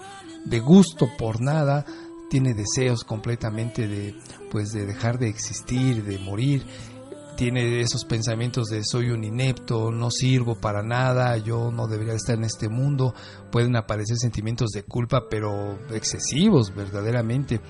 [0.44, 1.84] de gusto por nada,
[2.30, 4.14] tiene deseos completamente de
[4.50, 6.64] pues de dejar de existir, de morir,
[7.36, 12.36] tiene esos pensamientos de soy un inepto, no sirvo para nada, yo no debería estar
[12.36, 13.14] en este mundo,
[13.50, 17.60] pueden aparecer sentimientos de culpa pero excesivos verdaderamente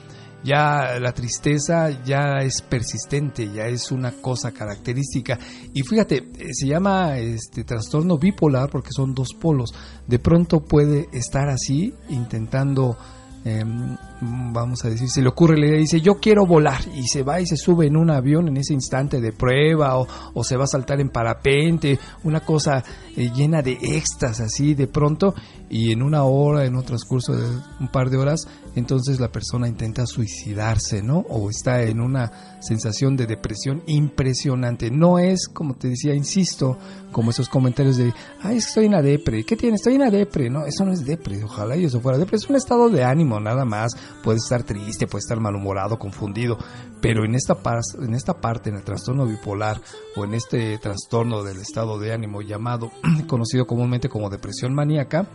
[0.43, 5.39] ya la tristeza ya es persistente, ya es una cosa característica.
[5.75, 9.75] Y fíjate, eh, se llama este trastorno bipolar porque son dos polos.
[10.07, 12.97] De pronto puede estar así, intentando
[13.45, 17.23] Em, vamos a decir, se le ocurre la idea, dice yo quiero volar y se
[17.23, 20.65] va y se sube en un avión en ese instante de prueba o, se va
[20.65, 22.83] a saltar en parapente, una cosa
[23.17, 25.35] eh, llena de éxtasis así de pronto
[25.71, 27.47] y en una hora, en un transcurso de
[27.79, 31.19] un par de horas, entonces la persona intenta suicidarse, ¿no?
[31.29, 34.91] O está en una sensación de depresión impresionante.
[34.91, 36.77] No es, como te decía, insisto,
[37.13, 38.13] como esos comentarios de,
[38.43, 39.77] ay, estoy en la depre, ¿qué tiene?
[39.77, 42.51] Estoy en la depre, no, eso no es depre, ojalá y eso fuera depre, es
[42.51, 43.93] un estado de ánimo, nada más,
[44.23, 46.59] puede estar triste, puede estar malhumorado, confundido,
[47.01, 47.57] pero en esta,
[48.01, 49.81] en esta parte, en el trastorno bipolar
[50.17, 52.91] o en este trastorno del estado de ánimo llamado,
[53.27, 55.27] conocido comúnmente como depresión maníaca,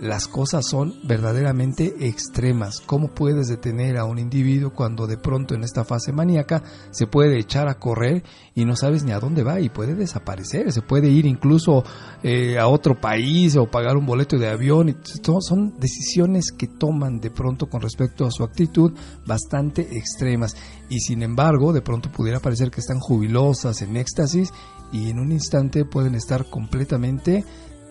[0.00, 2.80] las cosas son verdaderamente extremas.
[2.80, 7.38] ¿Cómo puedes detener a un individuo cuando de pronto en esta fase maníaca se puede
[7.38, 8.24] echar a correr
[8.54, 10.72] y no sabes ni a dónde va y puede desaparecer?
[10.72, 11.84] Se puede ir incluso
[12.22, 14.96] eh, a otro país o pagar un boleto de avión.
[15.40, 18.92] Son decisiones que toman de pronto con respecto a su actitud
[19.26, 20.56] bastante extremas.
[20.88, 24.52] Y sin embargo, de pronto pudiera parecer que están jubilosas, en éxtasis
[24.92, 27.44] y en un instante pueden estar completamente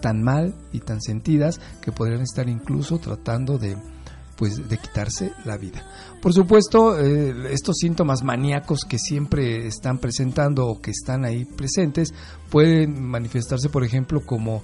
[0.03, 3.77] tan mal y tan sentidas que podrían estar incluso tratando de
[4.35, 5.81] pues de quitarse la vida.
[6.21, 12.13] Por supuesto, eh, estos síntomas maníacos que siempre están presentando o que están ahí presentes
[12.49, 14.61] pueden manifestarse, por ejemplo, como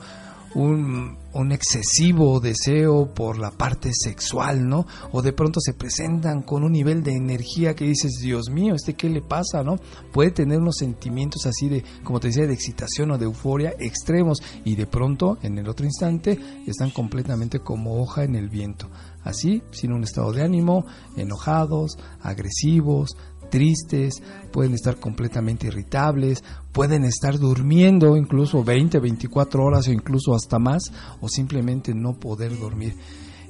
[0.56, 4.88] un, un, excesivo deseo por la parte sexual, ¿no?
[5.12, 8.94] O de pronto se presentan con un nivel de energía que dices, Dios mío, ¿este
[8.94, 9.78] qué le pasa, no?
[10.12, 14.42] Puede tener unos sentimientos así de, como te decía, de excitación o de euforia extremos
[14.66, 18.90] y de pronto, en el otro instante, están completamente como hoja en el viento.
[19.24, 20.86] Así, sin un estado de ánimo,
[21.18, 23.18] enojados, agresivos,
[23.50, 24.22] tristes,
[24.52, 30.92] pueden estar completamente irritables, pueden estar durmiendo incluso 20, 24 horas o incluso hasta más,
[31.22, 32.96] o simplemente no poder dormir.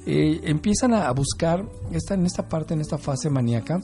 [0.06, 3.80] Eh, empiezan a buscar, esta, en esta parte, en esta fase maníaca,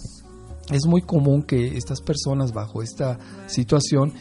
[0.71, 4.13] es muy común que estas personas bajo esta situación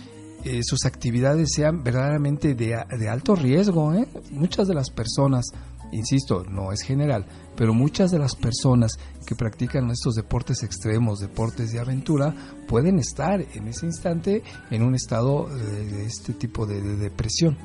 [0.46, 3.96] eh, sus actividades sean verdaderamente de, de alto riesgo.
[3.96, 4.08] ¿eh?
[4.30, 5.46] Muchas de las personas,
[5.92, 7.26] insisto, no es general,
[7.56, 12.34] pero muchas de las personas que practican estos deportes extremos, deportes de aventura,
[12.68, 17.58] pueden estar en ese instante en un estado de, este tipo de, de, depresión.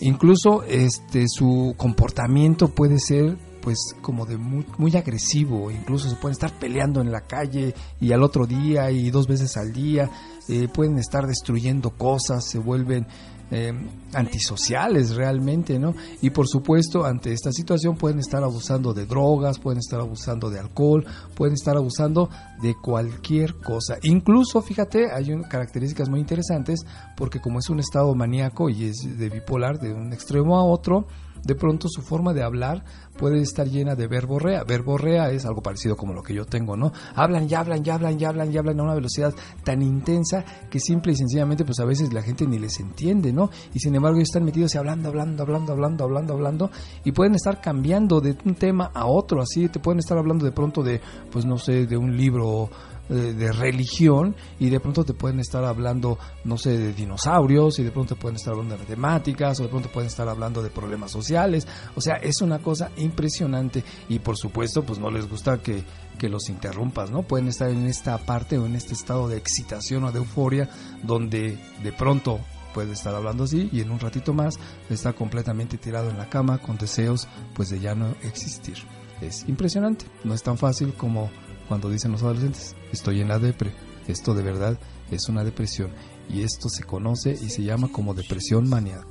[0.00, 6.32] Incluso este su comportamiento puede ser pues como de muy, muy agresivo, incluso se pueden
[6.32, 10.10] estar peleando en la calle y al otro día y dos veces al día,
[10.48, 13.06] eh, pueden estar destruyendo cosas, se vuelven
[13.50, 13.72] eh,
[14.12, 15.94] antisociales realmente, ¿no?
[16.20, 20.58] Y por supuesto, ante esta situación pueden estar abusando de drogas, pueden estar abusando de
[20.58, 22.28] alcohol, pueden estar abusando
[22.60, 23.98] de cualquier cosa.
[24.02, 26.80] Incluso, fíjate, hay características muy interesantes
[27.16, 31.06] porque como es un estado maníaco y es de bipolar de un extremo a otro,
[31.44, 32.84] de pronto su forma de hablar
[33.18, 34.64] puede estar llena de verborrea.
[34.64, 36.92] Verborrea es algo parecido como lo que yo tengo, ¿no?
[37.14, 39.34] Hablan y hablan y hablan y hablan y hablan a una velocidad
[39.64, 43.50] tan intensa que simple y sencillamente pues a veces la gente ni les entiende, ¿no?
[43.74, 46.70] Y sin embargo ellos están metidos y hablando, hablando, hablando, hablando, hablando, hablando
[47.04, 50.52] y pueden estar cambiando de un tema a otro, así te pueden estar hablando de
[50.52, 52.70] pronto de pues no sé, de un libro
[53.08, 57.90] de, religión y de pronto te pueden estar hablando, no sé, de dinosaurios y de
[57.90, 61.10] pronto te pueden estar hablando de matemáticas o de pronto pueden estar hablando de problemas
[61.10, 61.66] sociales.
[61.94, 65.82] O sea, es una cosa impresionante y por supuesto pues no les gusta que,
[66.18, 67.22] que los interrumpas, ¿no?
[67.22, 70.68] Pueden estar en esta parte o en este estado de excitación o de euforia
[71.02, 72.40] donde de pronto
[72.74, 74.58] puede estar hablando así y en un ratito más
[74.90, 78.76] está completamente tirado en la cama con deseos pues de ya no existir.
[79.20, 81.28] Es impresionante, no es tan fácil como
[81.68, 83.74] cuando dicen los adolescentes, estoy en la depre.
[84.08, 84.78] Esto de verdad
[85.10, 85.92] es una depresión
[86.28, 89.06] y esto se conoce y se llama como depresión maníaca.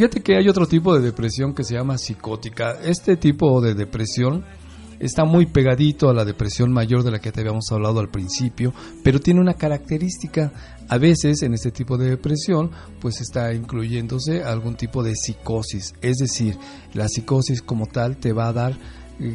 [0.00, 2.78] Fíjate que hay otro tipo de depresión que se llama psicótica.
[2.82, 4.46] Este tipo de depresión
[4.98, 8.72] está muy pegadito a la depresión mayor de la que te habíamos hablado al principio,
[9.04, 10.54] pero tiene una característica.
[10.88, 16.16] A veces en este tipo de depresión pues está incluyéndose algún tipo de psicosis, es
[16.16, 16.56] decir,
[16.94, 18.78] la psicosis como tal te va a dar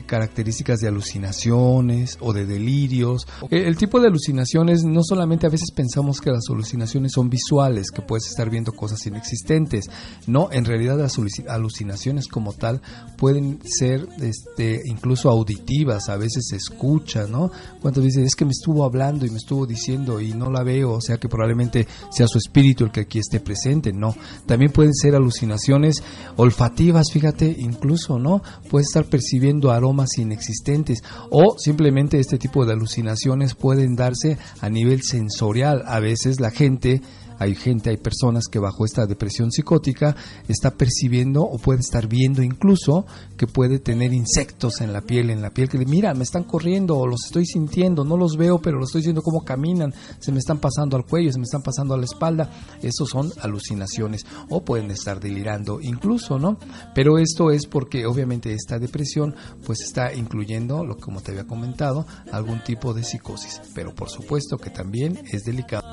[0.06, 3.28] características de alucinaciones o de delirios.
[3.50, 7.92] Eh, el tipo de alucinaciones no solamente a veces pensamos que las alucinaciones son visuales,
[7.92, 9.90] que puedes estar viendo cosas inexistentes.
[10.28, 11.18] No, en realidad las
[11.48, 12.82] alucinaciones como tal
[13.18, 17.52] pueden ser este, incluso auditivas, a veces se escucha, ¿no?
[17.82, 20.94] Cuando dice, es que me estuvo hablando y me estuvo diciendo y no la veo,
[20.94, 24.16] o sea que probablemente sea su espíritu el que aquí esté presente, no.
[24.46, 26.04] También pueden ser alucinaciones
[26.36, 28.42] olfativas, fíjate, incluso, ¿no?
[28.70, 35.02] Puedes estar percibiendo aromas inexistentes o simplemente este tipo de alucinaciones pueden darse a nivel
[35.04, 35.84] sensorial.
[35.86, 37.02] A veces la gente
[37.38, 40.16] hay gente, hay personas que bajo esta depresión psicótica
[40.48, 43.06] está percibiendo o puede estar viendo incluso
[43.38, 47.06] que puede tener insectos en la piel, en la piel que mira, me están corriendo
[47.08, 50.60] los estoy sintiendo, no los veo, pero los estoy viendo cómo caminan, se me están
[50.60, 52.50] pasando al cuello, se me están pasando a la espalda.
[52.82, 56.58] Esos son alucinaciones o pueden estar delirando incluso, ¿no?
[56.94, 62.06] Pero esto es porque obviamente esta depresión pues está incluyendo, lo como te había comentado,
[62.32, 65.84] algún tipo de psicosis, pero por supuesto que también es delicado.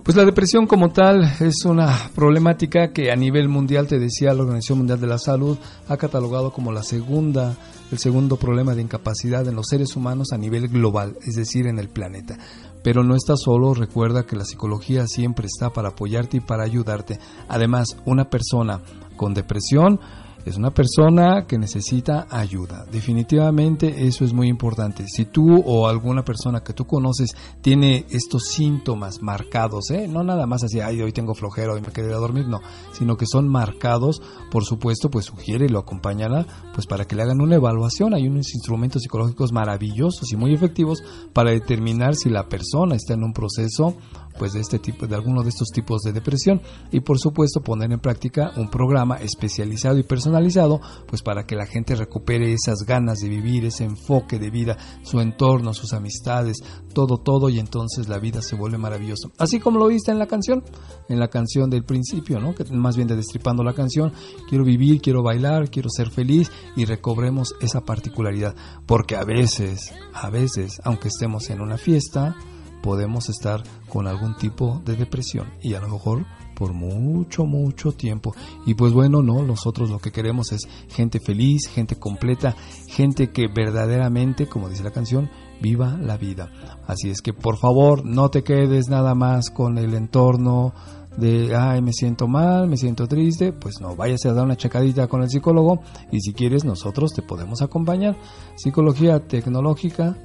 [0.02, 4.42] Pues la depresión como tal es una problemática que a nivel mundial, te decía la
[4.42, 5.56] Organización Mundial de la Salud,
[5.88, 7.56] ha catalogado como la segunda,
[7.92, 11.78] el segundo problema de incapacidad en los seres humanos a nivel global, es decir, en
[11.78, 12.38] el planeta.
[12.82, 17.18] Pero no estás solo, recuerda que la psicología siempre está para apoyarte y para ayudarte.
[17.48, 18.80] Además, una persona
[19.16, 20.00] con depresión
[20.44, 22.84] es una persona que necesita ayuda.
[22.90, 25.04] Definitivamente eso es muy importante.
[25.06, 30.08] Si tú o alguna persona que tú conoces tiene estos síntomas marcados, ¿eh?
[30.08, 32.60] no nada más así, ay, hoy tengo flojera, hoy me quedé a dormir, no,
[32.92, 34.20] sino que son marcados,
[34.50, 38.14] por supuesto, pues sugiere y lo acompañará, pues para que le hagan una evaluación.
[38.14, 43.24] Hay unos instrumentos psicológicos maravillosos y muy efectivos para determinar si la persona está en
[43.24, 43.96] un proceso
[44.38, 46.60] pues de este tipo de alguno de estos tipos de depresión
[46.90, 51.66] y por supuesto poner en práctica un programa especializado y personalizado pues para que la
[51.66, 56.58] gente recupere esas ganas de vivir, ese enfoque de vida, su entorno, sus amistades,
[56.94, 59.28] todo todo y entonces la vida se vuelve maravillosa.
[59.38, 60.62] Así como lo viste en la canción,
[61.08, 62.54] en la canción del principio, ¿no?
[62.54, 64.12] Que más bien de destripando la canción,
[64.48, 68.54] quiero vivir, quiero bailar, quiero ser feliz y recobremos esa particularidad,
[68.86, 72.36] porque a veces, a veces, aunque estemos en una fiesta,
[72.82, 78.34] podemos estar con algún tipo de depresión y a lo mejor por mucho, mucho tiempo.
[78.66, 82.54] Y pues bueno, no, nosotros lo que queremos es gente feliz, gente completa,
[82.88, 85.30] gente que verdaderamente, como dice la canción,
[85.60, 86.50] viva la vida.
[86.86, 90.72] Así es que por favor, no te quedes nada más con el entorno
[91.16, 95.08] de, ay, me siento mal, me siento triste, pues no, váyase a dar una checadita
[95.08, 95.80] con el psicólogo
[96.10, 98.16] y si quieres nosotros te podemos acompañar.
[98.56, 100.16] Psicología tecnológica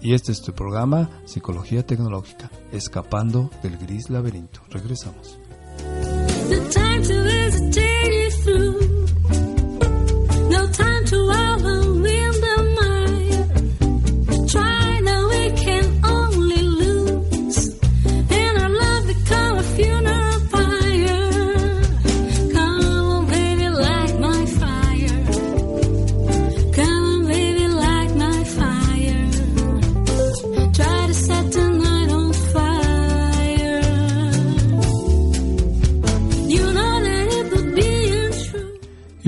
[0.00, 4.60] y este es tu programa Psicología Tecnológica, escapando del gris laberinto.
[4.70, 5.38] Regresamos.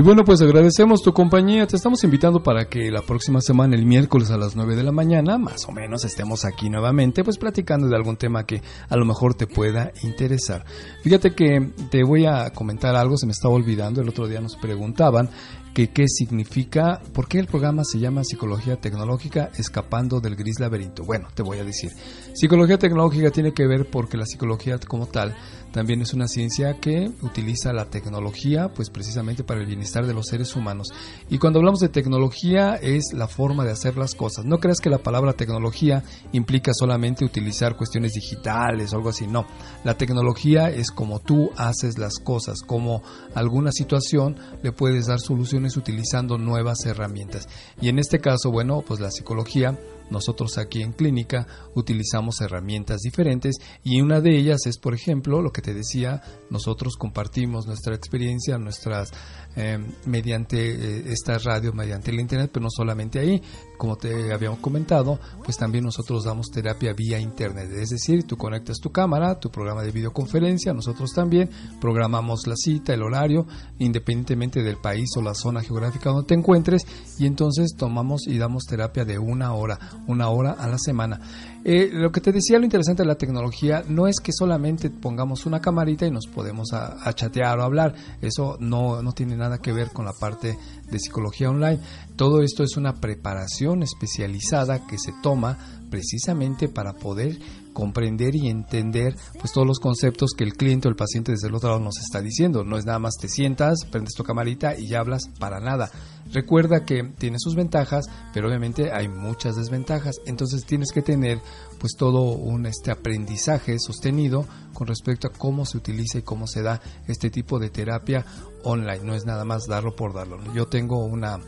[0.07, 1.67] Bueno, pues agradecemos tu compañía.
[1.67, 4.93] Te estamos invitando para que la próxima semana, el miércoles a las 9 de la
[4.93, 9.05] mañana, más o menos estemos aquí nuevamente, pues platicando de algún tema que a lo
[9.05, 10.65] mejor te pueda interesar.
[11.03, 14.01] Fíjate que te voy a comentar algo, se me estaba olvidando.
[14.01, 15.29] El otro día nos preguntaban
[15.75, 21.03] que qué significa, por qué el programa se llama Psicología Tecnológica Escapando del Gris Laberinto.
[21.05, 21.91] Bueno, te voy a decir.
[22.33, 25.35] Psicología Tecnológica tiene que ver porque la psicología como tal
[25.77, 30.25] también es una ciencia que utiliza la tecnología pues precisamente para el bienestar de los
[30.29, 30.89] seres humanos.
[31.29, 34.47] Y cuando hablamos de tecnología es la forma de hacer las cosas.
[34.47, 39.27] No creas que la palabra tecnología implica solamente utilizar cuestiones digitales o algo así.
[39.27, 39.45] No,
[39.85, 43.03] la tecnología es como tú haces las cosas, como
[43.35, 47.51] alguna situación le puedes dar soluciones utilizando nuevas herramientas.
[47.83, 49.79] Y en este caso, bueno, pues la psicología
[50.11, 55.53] nosotros aquí en clínica utilizamos herramientas diferentes y una de ellas es, por ejemplo, lo
[55.53, 59.13] que te decía, nosotros compartimos nuestra experiencia, nuestras
[59.57, 63.43] eh, mediante eh, esta radio, mediante el internet, pero no solamente ahí,
[63.79, 68.79] como te habíamos comentado, pues también nosotros damos terapia vía internet, es decir, tú conectas
[68.79, 71.51] tu cámara, tu programa de videoconferencia, nosotros también
[71.81, 73.47] programamos la cita, el horario,
[73.79, 76.87] independientemente del país o la zona geográfica donde te encuentres,
[77.19, 81.21] y entonces tomamos y damos terapia de una hora, una hora a la semana.
[81.69, 85.47] Eh, lo que te decía, lo interesante de la tecnología no es que solamente pongamos
[85.47, 89.73] una camarita y nos podemos a, chatear o hablar, eso no, no tiene nada que
[89.73, 90.57] ver con la parte
[90.89, 91.81] de psicología online.
[92.15, 95.59] Todo esto es una preparación especializada que se toma
[95.91, 97.37] precisamente para poder
[97.77, 101.55] comprender y entender pues todos los conceptos que el cliente o el paciente desde el
[101.55, 102.65] otro lado nos está diciendo.
[102.65, 105.91] No es nada más te sientas, prendes tu camarita y ya hablas para nada.
[106.33, 110.17] Recuerda que tiene sus ventajas, pero obviamente hay muchas desventajas.
[110.25, 111.39] Entonces tienes que tener
[111.79, 116.63] pues todo un este aprendizaje sostenido con respecto a cómo se utiliza y cómo se
[116.63, 118.25] da este tipo de terapia
[118.65, 119.05] online.
[119.05, 120.39] No es nada más darlo por darlo.
[120.55, 121.39] Yo tengo una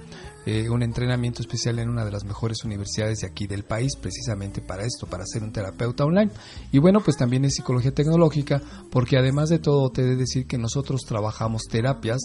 [0.51, 4.63] eh, un entrenamiento especial en una de las mejores universidades de aquí del país, precisamente
[4.63, 6.31] para esto, para ser un terapeuta online.
[6.73, 10.47] Y bueno, pues también es psicología tecnológica, porque además de todo te he de decir
[10.47, 12.23] que nosotros trabajamos terapias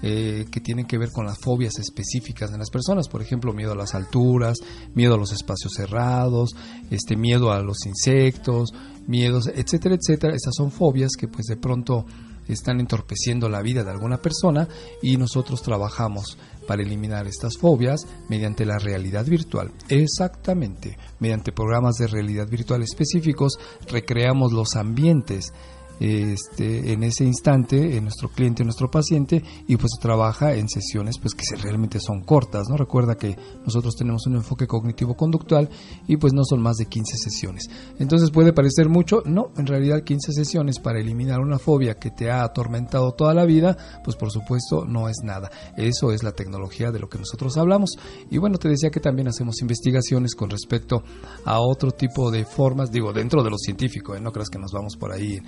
[0.00, 3.72] eh, que tienen que ver con las fobias específicas de las personas, por ejemplo, miedo
[3.72, 4.56] a las alturas,
[4.94, 6.56] miedo a los espacios cerrados,
[6.90, 8.72] este miedo a los insectos,
[9.06, 10.34] miedos, etcétera, etcétera.
[10.34, 12.06] Esas son fobias que pues de pronto
[12.48, 14.68] están entorpeciendo la vida de alguna persona
[15.02, 16.38] y nosotros trabajamos
[16.68, 19.72] para eliminar estas fobias mediante la realidad virtual.
[19.88, 23.54] Exactamente, mediante programas de realidad virtual específicos
[23.90, 25.54] recreamos los ambientes
[26.00, 31.18] este, en ese instante en nuestro cliente, en nuestro paciente y pues trabaja en sesiones
[31.18, 32.76] pues que realmente son cortas, ¿no?
[32.76, 35.68] Recuerda que nosotros tenemos un enfoque cognitivo conductual
[36.06, 37.64] y pues no son más de 15 sesiones.
[37.98, 42.30] Entonces puede parecer mucho, no, en realidad 15 sesiones para eliminar una fobia que te
[42.30, 45.50] ha atormentado toda la vida, pues por supuesto no es nada.
[45.76, 47.90] Eso es la tecnología de lo que nosotros hablamos.
[48.30, 51.02] Y bueno, te decía que también hacemos investigaciones con respecto
[51.44, 54.20] a otro tipo de formas, digo, dentro de lo científico, ¿eh?
[54.20, 55.38] no creas que nos vamos por ahí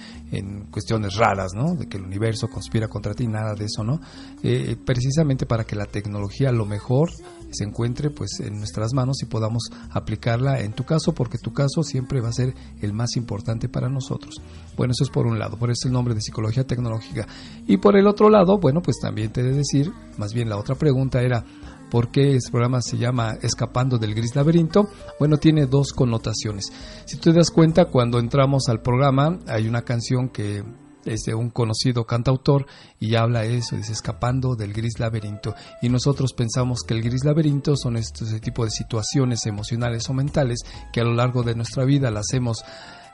[0.40, 1.74] en cuestiones raras, ¿no?
[1.74, 4.00] De que el universo conspira contra ti, nada de eso, ¿no?
[4.42, 7.10] Eh, precisamente para que la tecnología lo mejor
[7.50, 11.82] se encuentre pues en nuestras manos y podamos aplicarla en tu caso, porque tu caso
[11.82, 14.36] siempre va a ser el más importante para nosotros.
[14.76, 17.26] Bueno, eso es por un lado, por eso el nombre de psicología tecnológica.
[17.66, 20.56] Y por el otro lado, bueno, pues también te he de decir, más bien la
[20.56, 21.44] otra pregunta era,
[21.90, 24.88] ¿Por qué este programa se llama Escapando del Gris Laberinto?
[25.18, 26.72] Bueno, tiene dos connotaciones.
[27.04, 30.62] Si tú te das cuenta, cuando entramos al programa, hay una canción que
[31.04, 32.66] es de un conocido cantautor
[33.00, 35.54] y habla eso, dice escapando del gris laberinto.
[35.82, 40.60] Y nosotros pensamos que el gris laberinto son este tipo de situaciones emocionales o mentales
[40.92, 42.64] que a lo largo de nuestra vida las hemos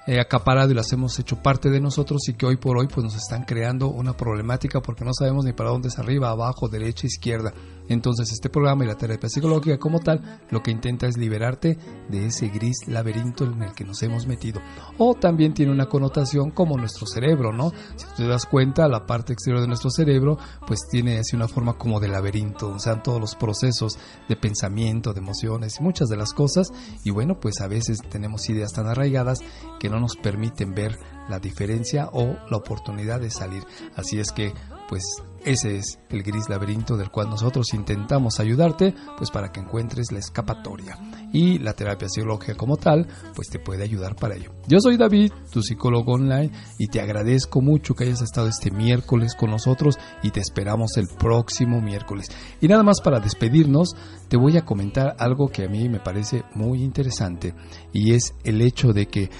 [0.07, 3.05] eh, acaparado y las hemos hecho parte de nosotros y que hoy por hoy pues
[3.05, 7.07] nos están creando una problemática porque no sabemos ni para dónde es arriba, abajo, derecha,
[7.07, 7.53] izquierda.
[7.89, 12.27] Entonces este programa y la terapia psicológica como tal lo que intenta es liberarte de
[12.27, 14.61] ese gris laberinto en el que nos hemos metido.
[14.99, 17.73] O también tiene una connotación como nuestro cerebro, ¿no?
[17.97, 21.75] Si te das cuenta, la parte exterior de nuestro cerebro pues tiene así una forma
[21.75, 23.99] como de laberinto, o sea, todos los procesos
[24.29, 26.73] de pensamiento, de emociones y muchas de las cosas.
[27.05, 29.41] Y bueno, pues a veces tenemos ideas tan arraigadas
[29.79, 30.99] que no nos permiten ver
[31.29, 33.65] la diferencia o la oportunidad de salir.
[33.97, 34.53] Así es que
[34.89, 35.03] pues
[35.47, 40.19] ese es el gris laberinto del cual nosotros intentamos ayudarte, pues para que encuentres la
[40.19, 40.99] escapatoria.
[41.33, 44.51] Y la terapia psicológica como tal, pues te puede ayudar para ello.
[44.67, 49.37] Yo soy David, tu psicólogo online, y te agradezco mucho que hayas estado este miércoles
[49.37, 52.29] con nosotros y te esperamos el próximo miércoles.
[52.61, 53.95] Y nada más para despedirnos,
[54.29, 57.55] te voy a comentar algo que a mí me parece muy interesante,
[57.93, 59.31] y es el hecho de que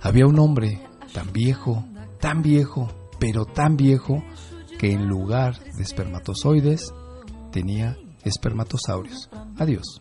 [0.00, 0.80] había un hombre
[1.12, 1.84] tan viejo,
[2.20, 4.22] tan viejo, pero tan viejo,
[4.80, 6.94] que en lugar de espermatozoides
[7.52, 9.28] tenía espermatosaurios.
[9.58, 10.00] Adiós.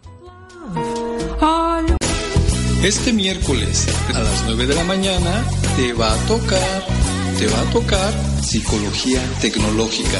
[2.81, 5.43] Este miércoles a las 9 de la mañana
[5.75, 6.85] te va a tocar,
[7.37, 10.17] te va a tocar psicología tecnológica,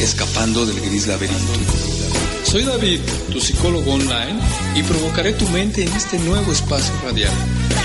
[0.00, 1.52] escapando del gris laberinto.
[2.42, 2.98] Soy David,
[3.30, 4.40] tu psicólogo online,
[4.74, 7.32] y provocaré tu mente en este nuevo espacio radial.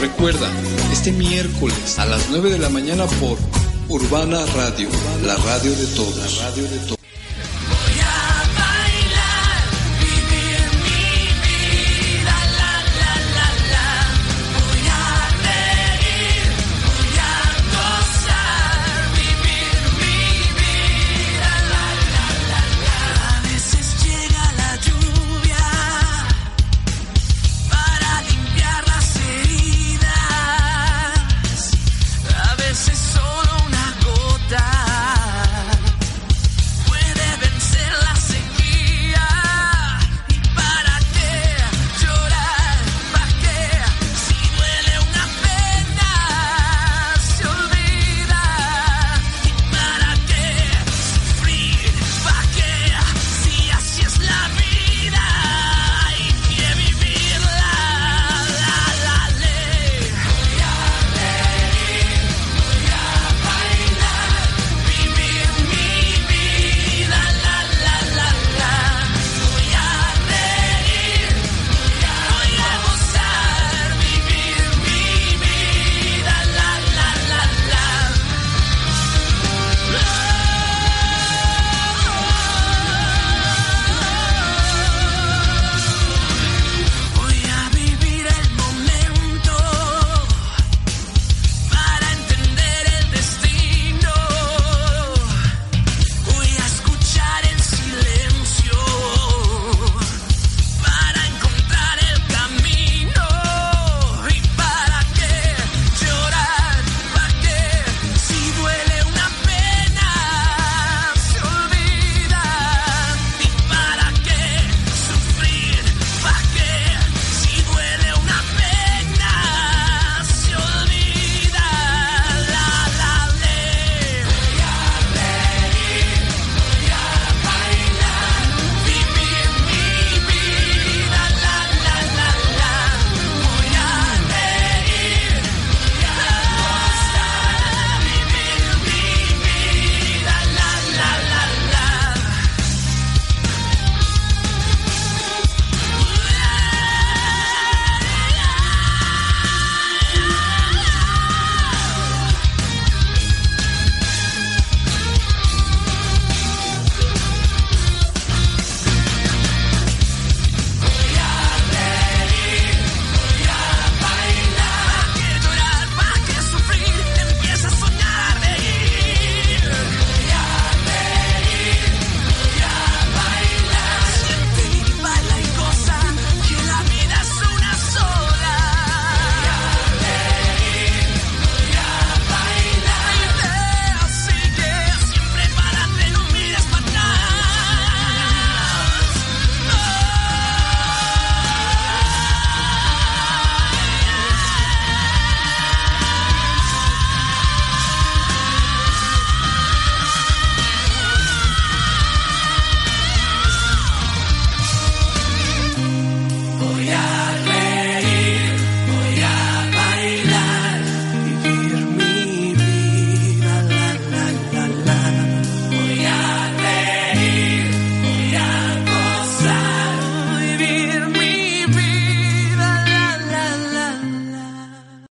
[0.02, 0.50] Recuerda,
[0.92, 3.38] este miércoles a las 9 de la mañana por
[3.88, 4.90] Urbana Radio,
[5.24, 6.18] la radio de todos.
[6.18, 7.05] La radio de todos.